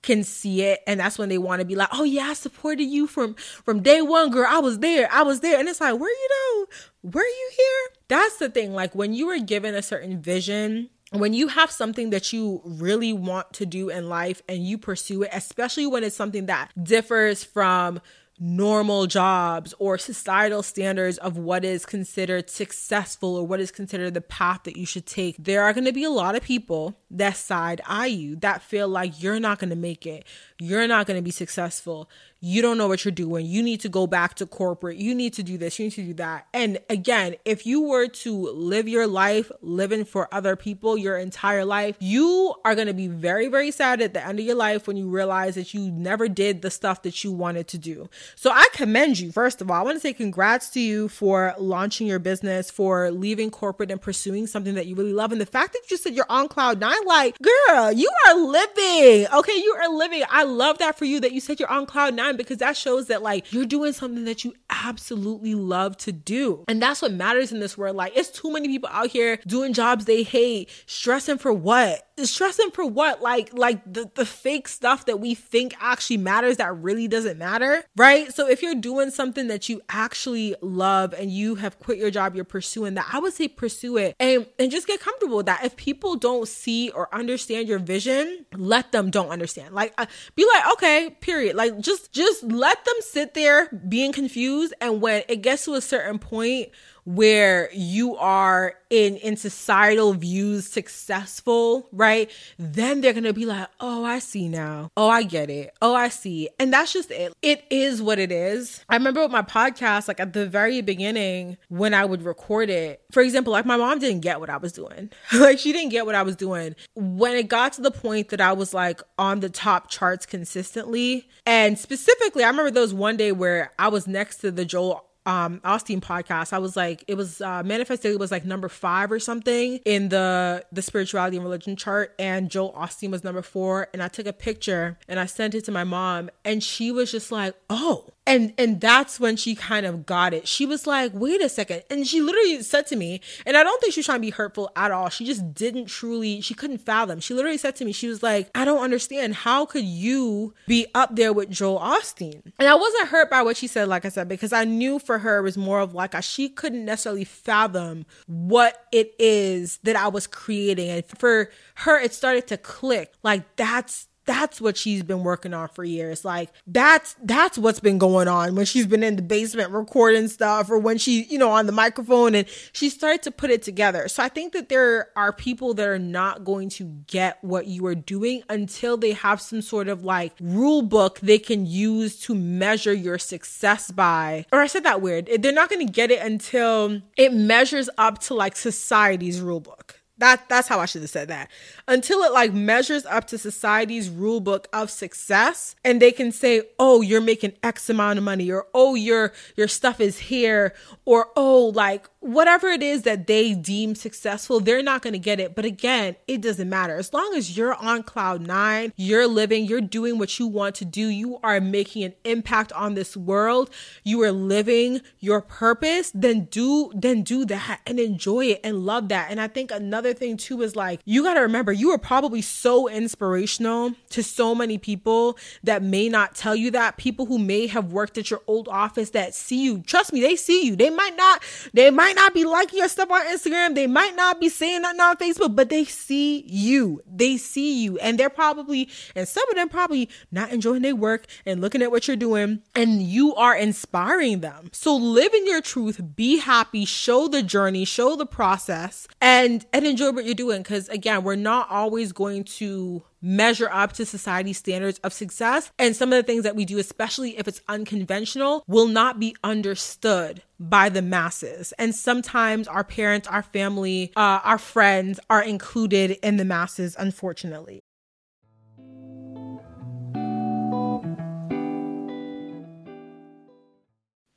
[0.03, 2.85] can see it and that's when they want to be like oh yeah i supported
[2.85, 4.47] you from from day one girl.
[4.49, 5.07] I was there.
[5.13, 5.61] I was there.
[5.61, 7.97] And it's like where you know were you here?
[8.09, 8.73] That's the thing.
[8.73, 13.13] Like when you were given a certain vision when you have something that you really
[13.13, 17.43] want to do in life and you pursue it, especially when it's something that differs
[17.43, 18.01] from
[18.43, 24.21] normal jobs or societal standards of what is considered successful or what is considered the
[24.23, 27.37] path that you should take, there are going to be a lot of people that
[27.37, 30.25] side eye you that feel like you're not going to make it.
[30.59, 32.09] You're not going to be successful
[32.41, 33.45] you don't know what you're doing.
[33.47, 34.97] You need to go back to corporate.
[34.97, 35.79] You need to do this.
[35.79, 36.47] You need to do that.
[36.55, 41.65] And again, if you were to live your life living for other people your entire
[41.65, 44.87] life, you are going to be very, very sad at the end of your life
[44.87, 48.09] when you realize that you never did the stuff that you wanted to do.
[48.37, 49.33] So I commend you.
[49.33, 53.11] First of all, I want to say congrats to you for launching your business, for
[53.11, 55.33] leaving corporate and pursuing something that you really love.
[55.33, 59.27] And the fact that you said you're on cloud nine, like, girl, you are living.
[59.31, 59.57] Okay.
[59.57, 60.23] You are living.
[60.31, 62.77] I love that for you that you said you're on cloud nine time because that
[62.77, 66.65] shows that like you're doing something that you absolutely love to do.
[66.69, 67.97] And that's what matters in this world.
[67.97, 72.07] Like it's too many people out here doing jobs they hate, stressing for what?
[72.19, 73.23] Stressing for what?
[73.23, 77.85] Like like the, the fake stuff that we think actually matters that really doesn't matter.
[77.97, 78.33] Right?
[78.33, 82.35] So if you're doing something that you actually love and you have quit your job,
[82.35, 85.65] you're pursuing that, I would say pursue it and, and just get comfortable with that.
[85.65, 89.75] If people don't see or understand your vision, let them don't understand.
[89.75, 91.57] Like uh, be like, okay, period.
[91.57, 94.75] Like just just let them sit there being confused.
[94.81, 96.71] And when it gets to a certain point
[97.15, 102.31] where you are in in societal views successful, right?
[102.59, 104.91] Then they're to be like, "Oh, I see now.
[104.97, 105.75] Oh, I get it.
[105.83, 107.33] Oh, I see." And that's just it.
[107.43, 108.85] It is what it is.
[108.89, 113.03] I remember with my podcast like at the very beginning when I would record it.
[113.11, 115.11] For example, like my mom didn't get what I was doing.
[115.33, 116.75] like she didn't get what I was doing.
[116.95, 121.29] When it got to the point that I was like on the top charts consistently,
[121.47, 125.61] and specifically, I remember was one day where I was next to the Joel um
[125.61, 129.21] Osteen podcast, I was like, it was uh Manifest Daily was like number five or
[129.21, 133.89] something in the the spirituality and religion chart, and Joel Osteen was number four.
[133.93, 137.13] And I took a picture and I sent it to my mom, and she was
[137.13, 140.47] just like, oh, and and that's when she kind of got it.
[140.47, 141.83] She was like wait a second.
[141.91, 144.31] And she literally said to me and i don't think she was trying to be
[144.31, 145.09] hurtful at all.
[145.09, 147.21] She just didn't truly she couldn't fathom.
[147.21, 149.35] She literally said to me she was like i don't understand.
[149.35, 153.57] How could you be up there with joel Osteen and i wasn't hurt by what
[153.57, 156.15] she said like i said because i knew for her it was more of like
[156.15, 160.91] a, she couldn't necessarily fathom what it is that i was creating.
[160.91, 163.13] And for her it started to click.
[163.23, 166.25] Like that's that's what she's been working on for years.
[166.25, 170.71] Like that's that's what's been going on when she's been in the basement recording stuff
[170.71, 174.07] or when she, you know, on the microphone and she started to put it together.
[174.07, 177.85] So I think that there are people that are not going to get what you
[177.87, 182.35] are doing until they have some sort of like rule book they can use to
[182.37, 184.47] measure your success by.
[184.53, 185.29] Or I said that weird.
[185.41, 190.00] They're not going to get it until it measures up to like society's rule book.
[190.21, 191.51] That that's how I should have said that.
[191.89, 196.63] Until it like measures up to society's rule book of success and they can say,
[196.79, 201.29] "Oh, you're making X amount of money," or "Oh, your your stuff is here," or
[201.37, 205.55] "Oh, like whatever it is that they deem successful, they're not going to get it.
[205.55, 206.97] But again, it doesn't matter.
[206.97, 210.85] As long as you're on cloud 9, you're living, you're doing what you want to
[210.85, 213.71] do, you are making an impact on this world,
[214.05, 219.09] you are living your purpose, then do then do that and enjoy it and love
[219.09, 219.31] that.
[219.31, 221.99] And I think another another thing too is like you got to remember you are
[221.99, 226.97] probably so inspirational to so many people that may not tell you that.
[226.97, 230.37] People who may have worked at your old office that see you trust me they
[230.37, 230.77] see you.
[230.77, 231.43] They might not
[231.73, 233.75] they might not be liking your stuff on instagram.
[233.75, 237.03] They might not be saying nothing on facebook but they see you.
[237.07, 237.99] They see you.
[237.99, 241.91] And they're probably and some of them probably not enjoying their work and looking at
[241.91, 244.71] what you're doing and you are inspiring them.
[244.73, 249.87] So live in your truth be happy show the journey show the process and and
[249.87, 254.53] enjoy what you're doing because again we're not always going to measure up to society
[254.53, 255.71] standards of success.
[255.79, 259.37] And some of the things that we do, especially if it's unconventional, will not be
[259.45, 261.73] understood by the masses.
[261.79, 267.81] And sometimes our parents, our family, uh, our friends are included in the masses, unfortunately.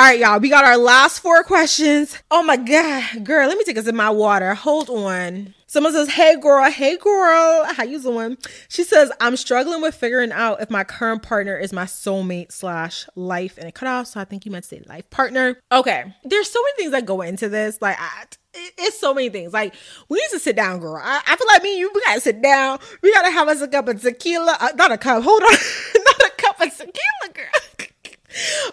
[0.00, 2.16] All right, y'all, we got our last four questions.
[2.30, 4.54] Oh my God, girl, let me take sip of my water.
[4.54, 5.52] Hold on.
[5.66, 8.38] Someone says, "Hey girl, hey girl, how you doing?"
[8.70, 13.06] She says, "I'm struggling with figuring out if my current partner is my soulmate slash
[13.14, 14.06] life," and it cut off.
[14.06, 15.58] So I think you meant to say life partner.
[15.70, 17.76] Okay, there's so many things that go into this.
[17.82, 18.24] Like, I,
[18.54, 19.52] it's so many things.
[19.52, 19.74] Like,
[20.08, 20.96] we need to sit down, girl.
[20.96, 22.78] I, I feel like me and you, we gotta sit down.
[23.02, 24.56] We gotta have us a cup of tequila.
[24.58, 25.22] Uh, not a cup.
[25.22, 25.50] Hold on,
[25.94, 26.90] not a cup of tequila,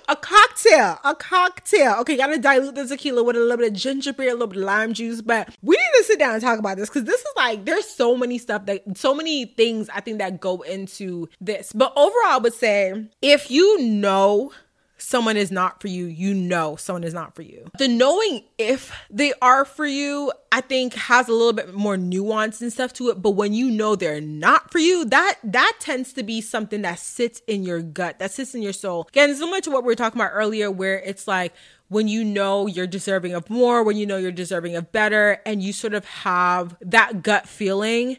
[0.07, 1.95] a cocktail, a cocktail.
[2.01, 4.57] Okay, gotta dilute the tequila with a little bit of ginger beer, a little bit
[4.57, 5.22] of lime juice.
[5.22, 7.88] But we need to sit down and talk about this because this is like there's
[7.88, 11.72] so many stuff that so many things I think that go into this.
[11.74, 14.51] But overall, I would say if you know
[14.98, 17.70] someone is not for you, you know someone is not for you.
[17.78, 22.62] The knowing if they are for you, I think has a little bit more nuance
[22.62, 26.14] and stuff to it, but when you know they're not for you, that that tends
[26.14, 29.08] to be something that sits in your gut, that sits in your soul.
[29.10, 31.54] Again, similar to what we were talking about earlier where it's like
[31.89, 35.62] when you know you're deserving of more, when you know you're deserving of better and
[35.62, 38.18] you sort of have that gut feeling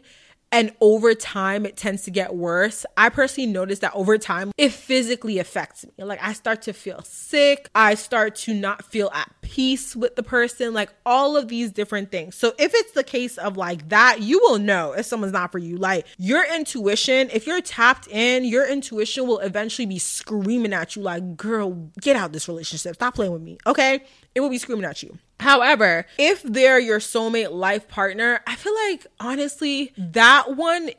[0.51, 2.85] and over time it tends to get worse.
[2.97, 6.03] I personally noticed that over time it physically affects me.
[6.03, 10.23] Like I start to feel sick, I start to not feel at peace with the
[10.23, 12.35] person, like all of these different things.
[12.35, 15.59] So if it's the case of like that, you will know if someone's not for
[15.59, 15.77] you.
[15.77, 21.01] Like your intuition, if you're tapped in, your intuition will eventually be screaming at you
[21.01, 22.95] like, "Girl, get out this relationship.
[22.95, 24.03] Stop playing with me." Okay?
[24.35, 25.17] It will be screaming at you.
[25.39, 30.91] However, if they're your soulmate life partner, I feel like honestly, that one,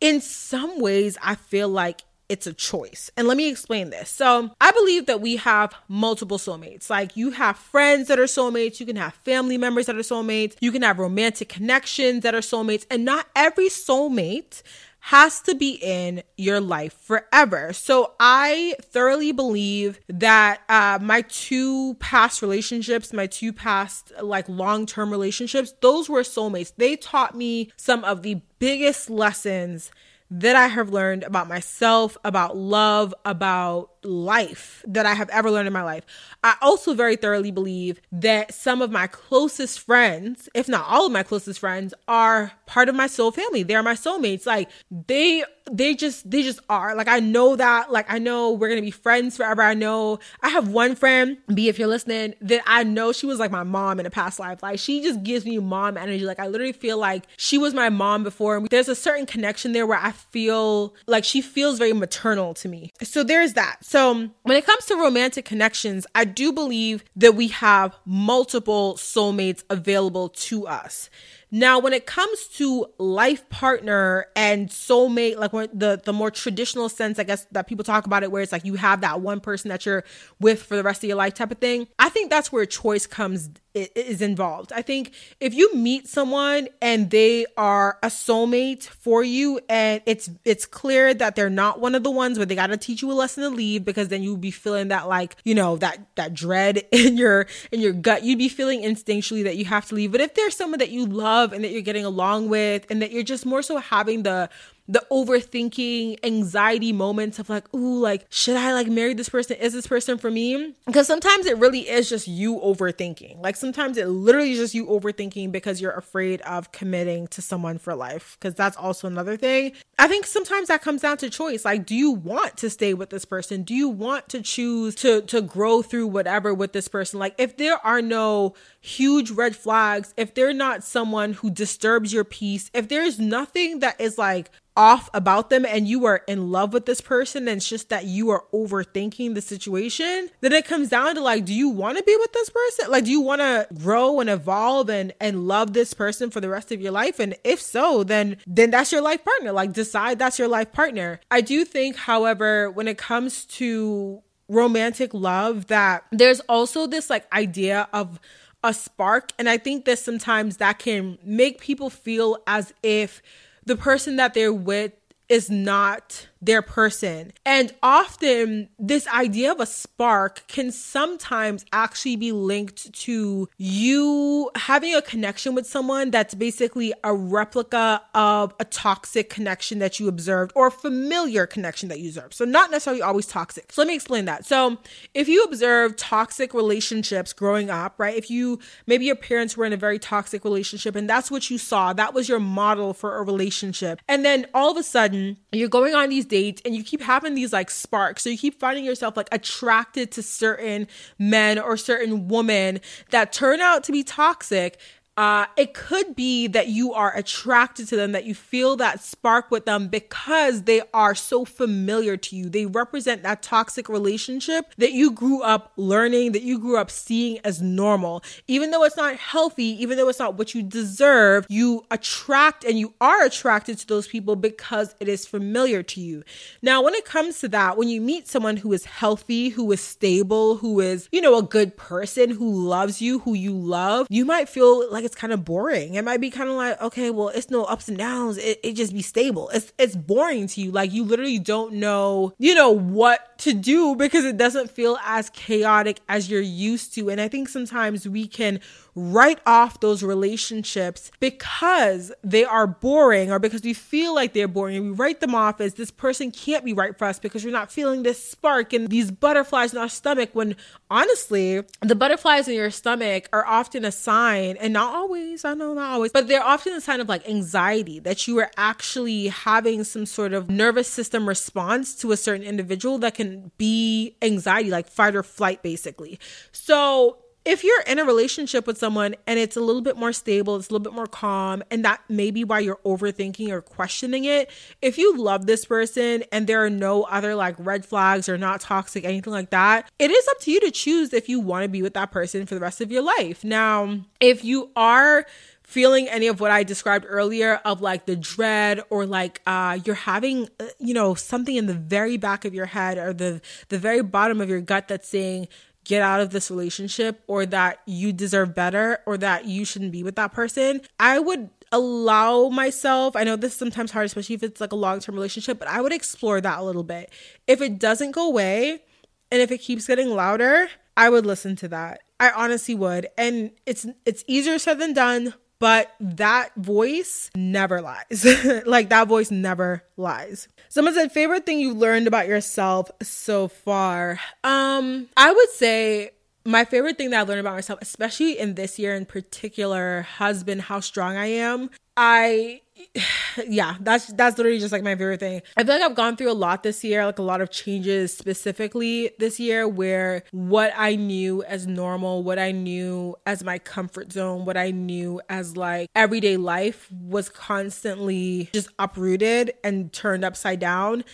[0.00, 3.10] in some ways, I feel like it's a choice.
[3.16, 4.08] And let me explain this.
[4.08, 6.88] So, I believe that we have multiple soulmates.
[6.88, 10.56] Like, you have friends that are soulmates, you can have family members that are soulmates,
[10.60, 14.62] you can have romantic connections that are soulmates, and not every soulmate
[15.06, 17.72] has to be in your life forever.
[17.72, 24.86] So I thoroughly believe that uh, my two past relationships, my two past like long
[24.86, 26.72] term relationships, those were soulmates.
[26.76, 29.90] They taught me some of the biggest lessons
[30.30, 35.66] that I have learned about myself, about love, about life that I have ever learned
[35.66, 36.04] in my life.
[36.44, 41.12] I also very thoroughly believe that some of my closest friends, if not all of
[41.12, 43.62] my closest friends, are part of my soul family.
[43.62, 44.46] They're my soulmates.
[44.46, 46.94] Like they they just they just are.
[46.94, 47.92] Like I know that.
[47.92, 49.62] Like I know we're gonna be friends forever.
[49.62, 53.38] I know I have one friend, B if you're listening, that I know she was
[53.38, 54.62] like my mom in a past life.
[54.62, 56.24] Like she just gives me mom energy.
[56.24, 58.66] Like I literally feel like she was my mom before.
[58.68, 62.92] There's a certain connection there where I feel like she feels very maternal to me.
[63.02, 63.84] So there's that.
[63.92, 69.64] So, when it comes to romantic connections, I do believe that we have multiple soulmates
[69.68, 71.10] available to us.
[71.54, 77.18] Now, when it comes to life partner and soulmate, like the the more traditional sense,
[77.18, 79.68] I guess that people talk about it, where it's like you have that one person
[79.68, 80.02] that you're
[80.40, 81.88] with for the rest of your life type of thing.
[81.98, 84.72] I think that's where choice comes is involved.
[84.72, 90.28] I think if you meet someone and they are a soulmate for you and it's
[90.44, 93.10] it's clear that they're not one of the ones where they got to teach you
[93.10, 96.34] a lesson to leave because then you'd be feeling that like, you know, that that
[96.34, 98.24] dread in your in your gut.
[98.24, 100.12] You'd be feeling instinctually that you have to leave.
[100.12, 103.10] But if there's someone that you love and that you're getting along with and that
[103.10, 104.48] you're just more so having the
[104.92, 109.56] the overthinking anxiety moments of like ooh like should i like marry this person?
[109.56, 110.74] Is this person for me?
[110.86, 113.40] Because sometimes it really is just you overthinking.
[113.40, 117.78] Like sometimes it literally is just you overthinking because you're afraid of committing to someone
[117.78, 119.72] for life because that's also another thing.
[119.98, 121.64] I think sometimes that comes down to choice.
[121.64, 123.62] Like do you want to stay with this person?
[123.62, 127.18] Do you want to choose to to grow through whatever with this person?
[127.18, 132.24] Like if there are no huge red flags if they're not someone who disturbs your
[132.24, 134.50] peace if there's nothing that is like
[134.82, 138.04] off about them and you are in love with this person and it's just that
[138.04, 142.02] you are overthinking the situation then it comes down to like do you want to
[142.02, 142.90] be with this person?
[142.90, 146.48] Like do you want to grow and evolve and and love this person for the
[146.48, 147.20] rest of your life?
[147.20, 149.52] And if so then then that's your life partner.
[149.52, 151.20] Like decide that's your life partner.
[151.30, 157.32] I do think however when it comes to romantic love that there's also this like
[157.32, 158.18] idea of
[158.64, 163.22] a spark and i think that sometimes that can make people feel as if
[163.64, 164.92] the person that they're with
[165.28, 167.32] is not their person.
[167.46, 174.94] And often, this idea of a spark can sometimes actually be linked to you having
[174.94, 180.52] a connection with someone that's basically a replica of a toxic connection that you observed
[180.56, 182.34] or a familiar connection that you observed.
[182.34, 183.72] So, not necessarily always toxic.
[183.72, 184.44] So, let me explain that.
[184.44, 184.78] So,
[185.14, 188.16] if you observe toxic relationships growing up, right?
[188.16, 191.58] If you maybe your parents were in a very toxic relationship and that's what you
[191.58, 194.00] saw, that was your model for a relationship.
[194.08, 197.34] And then all of a sudden, you're going on these dates and you keep having
[197.34, 198.22] these like sparks.
[198.22, 200.88] So you keep finding yourself like attracted to certain
[201.18, 202.80] men or certain women
[203.10, 204.80] that turn out to be toxic
[205.16, 209.50] uh, it could be that you are attracted to them, that you feel that spark
[209.50, 212.48] with them because they are so familiar to you.
[212.48, 217.38] They represent that toxic relationship that you grew up learning, that you grew up seeing
[217.44, 218.22] as normal.
[218.48, 222.78] Even though it's not healthy, even though it's not what you deserve, you attract and
[222.78, 226.24] you are attracted to those people because it is familiar to you.
[226.62, 229.82] Now, when it comes to that, when you meet someone who is healthy, who is
[229.82, 234.24] stable, who is, you know, a good person, who loves you, who you love, you
[234.24, 235.94] might feel like like it's kind of boring.
[235.94, 238.38] It might be kind of like, okay, well, it's no ups and downs.
[238.38, 239.50] It, it just be stable.
[239.50, 240.70] It's it's boring to you.
[240.70, 245.30] Like you literally don't know, you know, what to do because it doesn't feel as
[245.30, 247.10] chaotic as you're used to.
[247.10, 248.60] And I think sometimes we can
[248.94, 254.82] write off those relationships because they are boring or because we feel like they're boring.
[254.82, 257.72] We write them off as this person can't be right for us because we're not
[257.72, 260.56] feeling this spark and these butterflies in our stomach when
[260.90, 265.72] honestly the butterflies in your stomach are often a sign and not always i know
[265.72, 269.84] not always but they're often a sign of like anxiety that you are actually having
[269.84, 274.88] some sort of nervous system response to a certain individual that can be anxiety like
[274.88, 276.18] fight or flight basically.
[276.52, 280.56] So if you're in a relationship with someone and it's a little bit more stable,
[280.56, 284.24] it's a little bit more calm, and that may be why you're overthinking or questioning
[284.24, 284.50] it,
[284.80, 288.60] if you love this person and there are no other like red flags or not
[288.60, 291.68] toxic, anything like that, it is up to you to choose if you want to
[291.68, 293.42] be with that person for the rest of your life.
[293.42, 295.26] Now, if you are
[295.64, 299.94] feeling any of what I described earlier of like the dread or like uh you're
[299.94, 303.78] having uh, you know something in the very back of your head or the the
[303.78, 305.48] very bottom of your gut that's saying
[305.84, 310.02] get out of this relationship or that you deserve better or that you shouldn't be
[310.02, 314.42] with that person, I would allow myself, I know this is sometimes hard, especially if
[314.42, 317.10] it's like a long term relationship, but I would explore that a little bit.
[317.46, 318.82] If it doesn't go away
[319.30, 322.02] and if it keeps getting louder, I would listen to that.
[322.20, 323.08] I honestly would.
[323.18, 328.26] And it's it's easier said than done, but that voice never lies.
[328.66, 330.48] like that voice never lies.
[330.68, 334.18] Someone said favorite thing you learned about yourself so far.
[334.42, 336.10] Um, I would say
[336.44, 340.42] my favorite thing that I learned about myself, especially in this year in particular, has
[340.42, 341.70] been how strong I am.
[341.96, 342.61] I
[343.48, 345.42] yeah, that's that's literally just like my favorite thing.
[345.56, 348.16] I feel like I've gone through a lot this year, like a lot of changes
[348.16, 354.12] specifically this year where what I knew as normal, what I knew as my comfort
[354.12, 360.60] zone, what I knew as like everyday life was constantly just uprooted and turned upside
[360.60, 361.04] down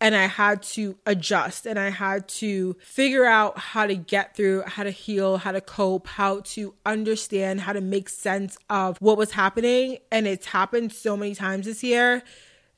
[0.00, 4.62] and I had to adjust and I had to figure out how to get through,
[4.66, 9.16] how to heal, how to cope, how to understand, how to make sense of what
[9.16, 9.98] was happening.
[10.12, 12.22] And it's happened so many times this year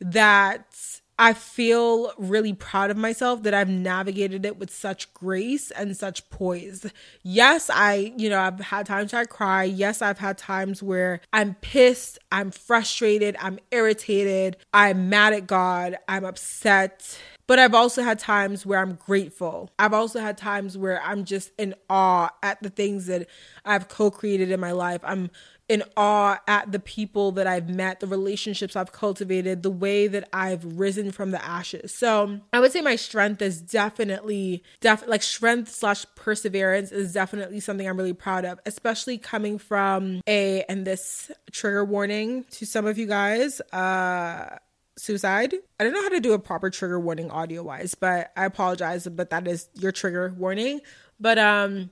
[0.01, 5.97] that I feel really proud of myself that I've navigated it with such grace and
[5.97, 6.87] such poise.
[7.25, 9.65] Yes, I, you know, I've had times I cry.
[9.65, 15.99] Yes, I've had times where I'm pissed, I'm frustrated, I'm irritated, I'm mad at God,
[16.07, 17.19] I'm upset.
[17.49, 19.71] But I've also had times where I'm grateful.
[19.79, 23.27] I've also had times where I'm just in awe at the things that
[23.65, 25.01] I've co created in my life.
[25.03, 25.31] I'm
[25.69, 30.29] in awe at the people that I've met, the relationships I've cultivated, the way that
[30.33, 31.95] I've risen from the ashes.
[31.95, 37.61] So I would say my strength is definitely, def- like strength slash perseverance is definitely
[37.61, 42.87] something I'm really proud of, especially coming from a, and this trigger warning to some
[42.87, 44.57] of you guys, uh,
[44.99, 45.55] suicide.
[45.79, 49.07] I don't know how to do a proper trigger warning audio wise, but I apologize,
[49.07, 50.81] but that is your trigger warning.
[51.21, 51.91] But, um,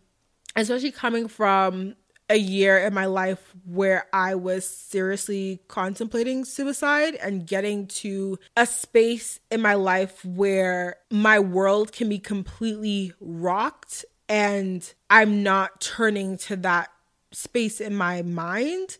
[0.54, 1.96] especially coming from
[2.28, 8.66] a year in my life where I was seriously contemplating suicide and getting to a
[8.66, 16.36] space in my life where my world can be completely rocked and I'm not turning
[16.38, 16.90] to that
[17.32, 18.96] space in my mind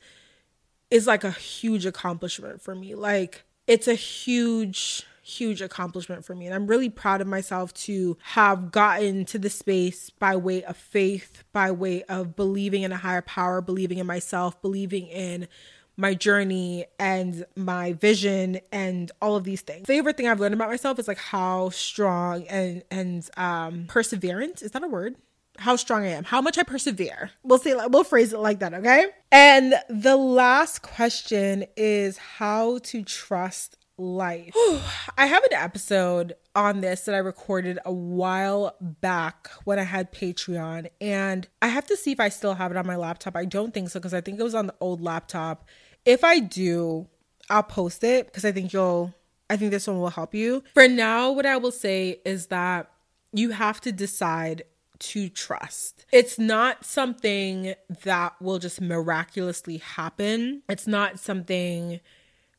[0.91, 2.95] is like a huge accomplishment for me.
[2.95, 6.47] Like, it's a huge huge accomplishment for me.
[6.47, 10.76] And I'm really proud of myself to have gotten to the space by way of
[10.76, 15.48] faith, by way of believing in a higher power, believing in myself, believing in
[15.97, 19.86] my journey and my vision and all of these things.
[19.86, 24.70] Favorite thing I've learned about myself is like how strong and and um perseverant is
[24.72, 25.16] that a word?
[25.59, 27.31] How strong I am, how much I persevere.
[27.43, 29.07] We'll say we'll phrase it like that, okay?
[29.33, 34.55] And the last question is how to trust life.
[35.19, 40.12] I have an episode on this that I recorded a while back when I had
[40.12, 43.37] Patreon, and I have to see if I still have it on my laptop.
[43.37, 45.69] I don't think so because I think it was on the old laptop.
[46.05, 47.09] If I do,
[47.51, 49.15] I'll post it because I think you'll,
[49.51, 50.62] I think this one will help you.
[50.74, 52.91] For now, what I will say is that
[53.33, 54.62] you have to decide
[55.01, 56.06] to trust.
[56.12, 57.74] It's not something
[58.05, 60.62] that will just miraculously happen.
[60.68, 62.01] It's not something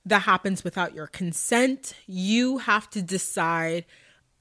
[0.05, 1.93] that happens without your consent.
[2.05, 3.85] You have to decide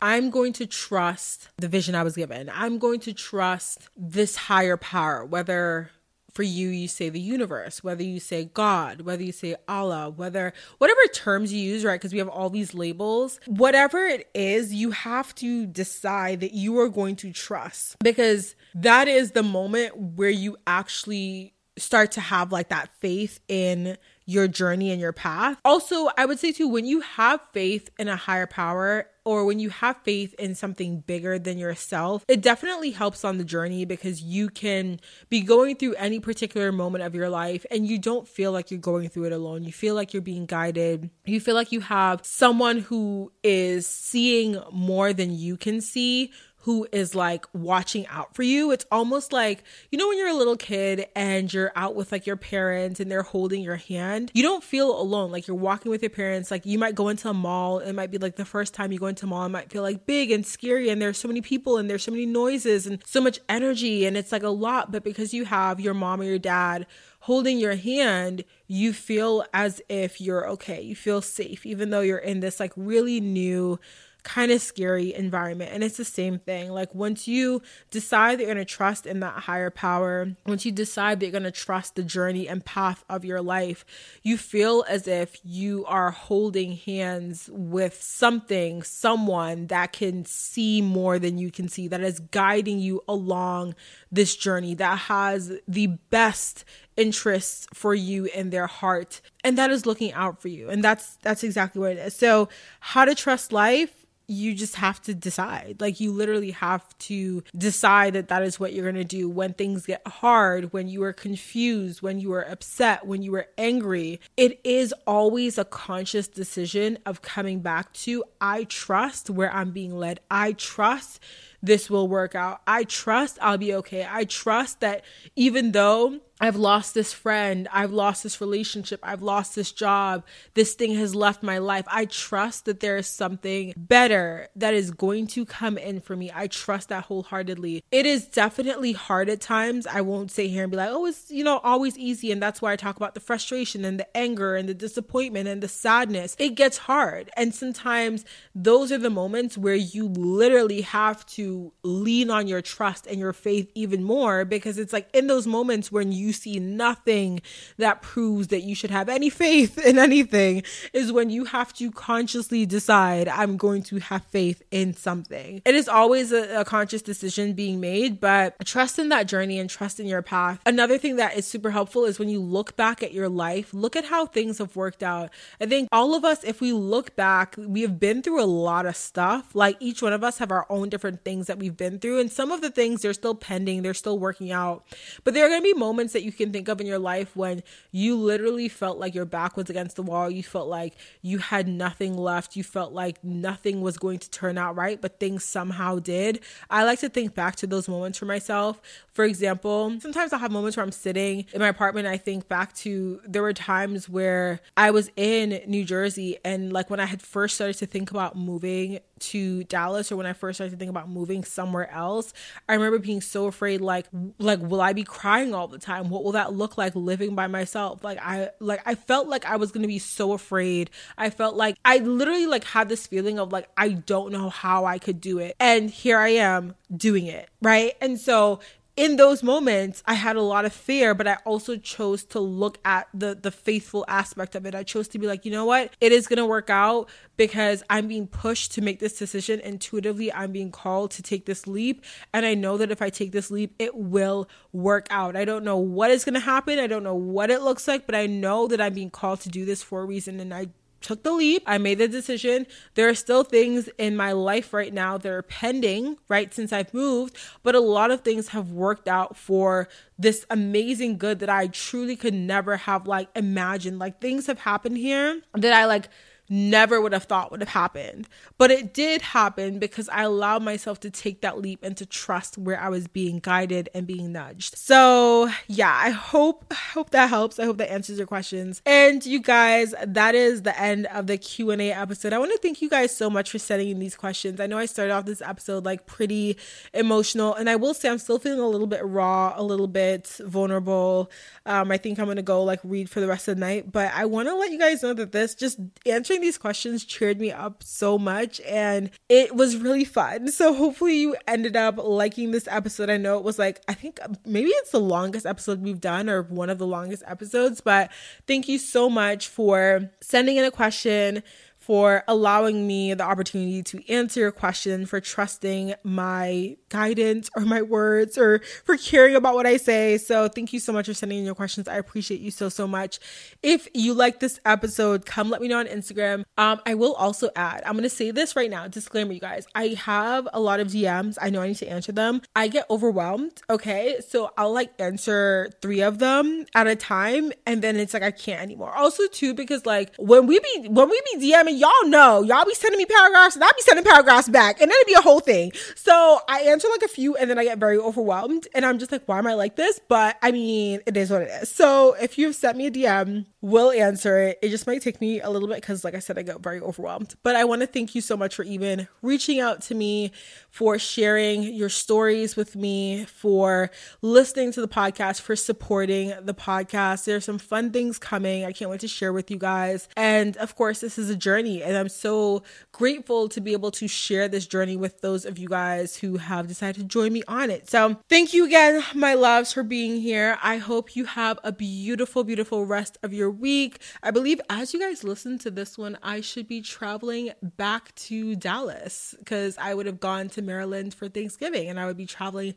[0.01, 2.51] I'm going to trust the vision I was given.
[2.53, 5.91] I'm going to trust this higher power, whether
[6.37, 10.53] for you you say the universe, whether you say God, whether you say Allah, whether
[10.77, 11.99] whatever terms you use, right?
[11.99, 13.41] Because we have all these labels.
[13.47, 19.09] Whatever it is, you have to decide that you are going to trust because that
[19.09, 23.97] is the moment where you actually start to have like that faith in
[24.27, 25.59] your journey and your path.
[25.65, 29.59] Also, I would say too, when you have faith in a higher power or when
[29.59, 34.23] you have faith in something bigger than yourself, it definitely helps on the journey because
[34.23, 38.53] you can be going through any particular moment of your life and you don't feel
[38.53, 39.65] like you're going through it alone.
[39.65, 41.11] You feel like you're being guided.
[41.25, 46.31] You feel like you have someone who is seeing more than you can see
[46.67, 48.73] who is like watching out for you.
[48.73, 49.63] It's almost like,
[49.93, 53.09] you know, when you're a little kid and you're out with like your parents and
[53.09, 55.31] they're holding your hand, you don't feel alone.
[55.31, 56.51] Like you're walking with your parents.
[56.51, 57.79] Like you might go into a mall.
[57.79, 59.83] It might be like the first time you go into a mall, it might feel
[59.83, 63.01] like big and scary and there's so many people and there's so many noises and
[63.07, 64.91] so much energy and it's like a lot.
[64.91, 66.89] But because you have your mom or your dad
[67.21, 70.83] holding your hand, you feel as if you're okay.
[70.83, 73.79] You feel safe, even though you're in this like really new,
[74.27, 75.71] kind of scary environment.
[75.73, 76.73] And it's the same thing.
[76.73, 77.63] Like once you
[77.93, 81.33] decide that you're going to trust in that higher power, once you decide that you're
[81.33, 83.85] going to trust the journey and path of your life,
[84.25, 91.21] you feel as if you are holding hands with something, someone that can see more
[91.21, 93.77] than you can see, that is guiding you along
[94.11, 96.65] this journey, that has the best
[96.97, 101.17] interests for you in their heart and that is looking out for you and that's
[101.17, 102.49] that's exactly what it is so
[102.81, 105.77] how to trust life you just have to decide.
[105.79, 109.53] Like, you literally have to decide that that is what you're going to do when
[109.53, 114.21] things get hard, when you are confused, when you are upset, when you are angry.
[114.37, 119.97] It is always a conscious decision of coming back to, I trust where I'm being
[119.97, 120.21] led.
[120.31, 121.21] I trust
[121.63, 122.61] this will work out.
[122.67, 124.07] I trust I'll be okay.
[124.09, 125.05] I trust that
[125.35, 127.67] even though I've lost this friend.
[127.73, 129.01] I've lost this relationship.
[129.03, 130.23] I've lost this job.
[130.53, 131.87] This thing has left my life.
[131.89, 136.31] I trust that there is something better that is going to come in for me.
[136.35, 137.85] I trust that wholeheartedly.
[137.91, 139.87] It is definitely hard at times.
[139.87, 142.31] I won't sit here and be like, oh, it's, you know, always easy.
[142.31, 145.63] And that's why I talk about the frustration and the anger and the disappointment and
[145.63, 146.37] the sadness.
[146.39, 147.31] It gets hard.
[147.35, 151.46] And sometimes those are the moments where you literally have to
[151.83, 155.91] lean on your trust and your faith even more because it's like in those moments
[155.91, 157.41] when you see nothing
[157.77, 160.63] that proves that you should have any faith in anything
[160.93, 165.63] is when you have to consciously decide, I'm going to have faith in something.
[165.65, 169.69] It is always a, a conscious decision being made, but trust in that journey and
[169.69, 170.61] trust in your path.
[170.67, 173.97] Another thing that is super helpful is when you look back at your life, look
[173.97, 175.31] at how things have worked out.
[175.61, 178.87] I think all of us, if we look back, we have been through a lot
[178.87, 179.55] of stuff.
[179.55, 182.21] Like each one of us have our own different things that we've been through.
[182.21, 184.85] And some of the things they're still pending, they're still working out.
[185.25, 187.37] But there are going to be moments that you can think of in your life
[187.37, 191.39] when you literally felt like your back was against the wall, you felt like you
[191.39, 195.45] had nothing left, you felt like nothing was going to turn out right, but things
[195.45, 196.41] somehow did.
[196.71, 198.81] I like to think back to those moments for myself.
[199.13, 202.07] For example, sometimes I'll have moments where I'm sitting in my apartment.
[202.07, 206.91] I think back to there were times where I was in New Jersey and like
[206.91, 210.57] when I had first started to think about moving to Dallas or when I first
[210.57, 212.33] started to think about moving somewhere else,
[212.69, 214.07] I remember being so afraid like
[214.39, 216.11] like will I be crying all the time?
[216.11, 218.05] What will that look like living by myself?
[218.05, 220.91] Like I like I felt like I was going to be so afraid.
[221.17, 224.85] I felt like I literally like had this feeling of like I don't know how
[224.85, 225.57] I could do it.
[225.61, 227.95] And here I am doing it, right?
[228.01, 228.61] And so
[228.97, 232.79] in those moments i had a lot of fear but i also chose to look
[232.85, 234.75] at the the faithful aspect of it.
[234.75, 235.93] I chose to be like you know what?
[236.01, 239.61] It is going to work out because i'm being pushed to make this decision.
[239.61, 242.05] Intuitively i'm being called to take this leap.
[242.33, 245.37] And i know that if i take this leap it will work out.
[245.37, 246.79] I don't know what is going to happen.
[246.79, 249.49] I don't know what it looks like but i know that i'm being called to
[249.49, 250.41] do this for a reason.
[250.41, 250.69] And i
[251.07, 251.63] took the leap.
[251.67, 252.67] I made the decision.
[252.95, 256.93] There are still things in my life right now that are pending, right, since I've
[256.93, 259.89] moved, but a lot of things have worked out for
[260.19, 264.01] this amazing good that I truly could never have like imagined.
[264.01, 266.09] Like things have happened here that I like
[266.49, 268.29] never would have thought would have happened.
[268.59, 272.59] But it did happen because I allowed myself to take that leap and to trust
[272.59, 274.77] where I was being guided and being nudged.
[274.77, 277.59] So, yeah, I hope hope that helps.
[277.59, 278.83] I hope that answers your questions.
[278.87, 282.33] And you guys, that is the end of the Q&A episode.
[282.33, 284.61] I want to thank you guys so much for sending in these questions.
[284.61, 286.57] I know I started off this episode like pretty
[286.95, 290.29] emotional, and I will say I'm still feeling a little bit raw, a little bit
[290.41, 291.31] vulnerable.
[291.65, 293.91] Um, I think I'm going to go like read for the rest of the night,
[293.93, 297.05] but I want to let you guys know that this just answering answering these questions
[297.05, 300.49] cheered me up so much and it was really fun.
[300.53, 303.09] So hopefully you ended up liking this episode.
[303.09, 306.43] I know it was like, I think maybe it's the longest episode we've done or
[306.43, 308.11] one of the longest episodes, but
[308.47, 311.43] thank you so much for sending in a question
[311.87, 317.81] for allowing me the opportunity to answer your question, for trusting my guidance or my
[317.81, 320.19] words, or for caring about what I say.
[320.19, 321.87] So, thank you so much for sending in your questions.
[321.87, 323.21] I appreciate you so, so much.
[323.63, 326.45] If you like this episode, come let me know on Instagram.
[326.59, 329.69] Um, I will also add, I'm going to say this right now, disclaimer, you guys.
[329.77, 331.39] I have a lot of DMs.
[331.41, 332.43] I know I need to answer them.
[332.57, 333.63] I get overwhelmed.
[333.71, 334.17] Okay.
[334.27, 337.53] So, I'll like answer three of them at a time.
[337.65, 338.93] And then it's like, I can't anymore.
[338.93, 342.75] Also, too, because like when we be, when we be DMing, y'all know, y'all be
[342.75, 345.73] sending me paragraphs and I'll be sending paragraphs back, and it'd be a whole thing.
[345.95, 349.13] So I answer like a few, and then I get very overwhelmed, and I'm just
[349.13, 350.01] like, why am I like this?
[350.09, 351.71] But I mean, it is what it is.
[351.71, 354.59] So if you've sent me a DM, we'll answer it.
[354.63, 356.81] It just might take me a little bit because, like I said, I get very
[356.81, 357.35] overwhelmed.
[357.43, 360.33] But I want to thank you so much for even reaching out to me,
[360.71, 363.91] for sharing your stories with me, for
[364.23, 367.25] listening to the podcast, for supporting the podcast.
[367.25, 368.65] There's some fun things coming.
[368.65, 370.09] I can't wait to share with you guys.
[370.17, 371.83] And of course, this is a journey journey.
[371.83, 372.63] And I'm so
[372.93, 376.67] grateful to be able to share this journey with those of you guys who have
[376.67, 377.91] decided to join me on it.
[377.91, 380.59] So thank you again, my loves, for being here.
[380.63, 384.01] I hope you have a beautiful, beautiful rest of your week.
[384.23, 388.57] I believe as you guys listen to this one, I should be traveling back to
[388.57, 392.75] Dallas because I would have gone to Maryland for Thanksgiving and I would be traveling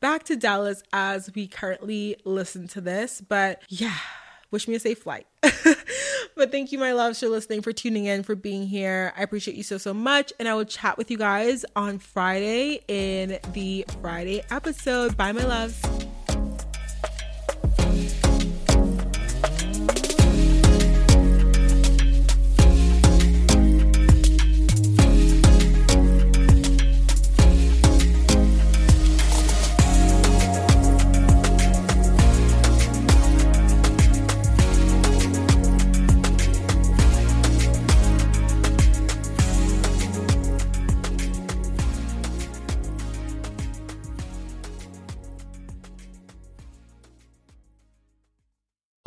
[0.00, 3.20] back to Dallas as we currently listen to this.
[3.20, 3.98] But yeah
[4.52, 5.26] wish me a safe flight.
[6.36, 9.12] but thank you, my loves, for listening, for tuning in, for being here.
[9.16, 10.32] I appreciate you so, so much.
[10.38, 15.16] And I will chat with you guys on Friday in the Friday episode.
[15.16, 15.80] Bye, my loves.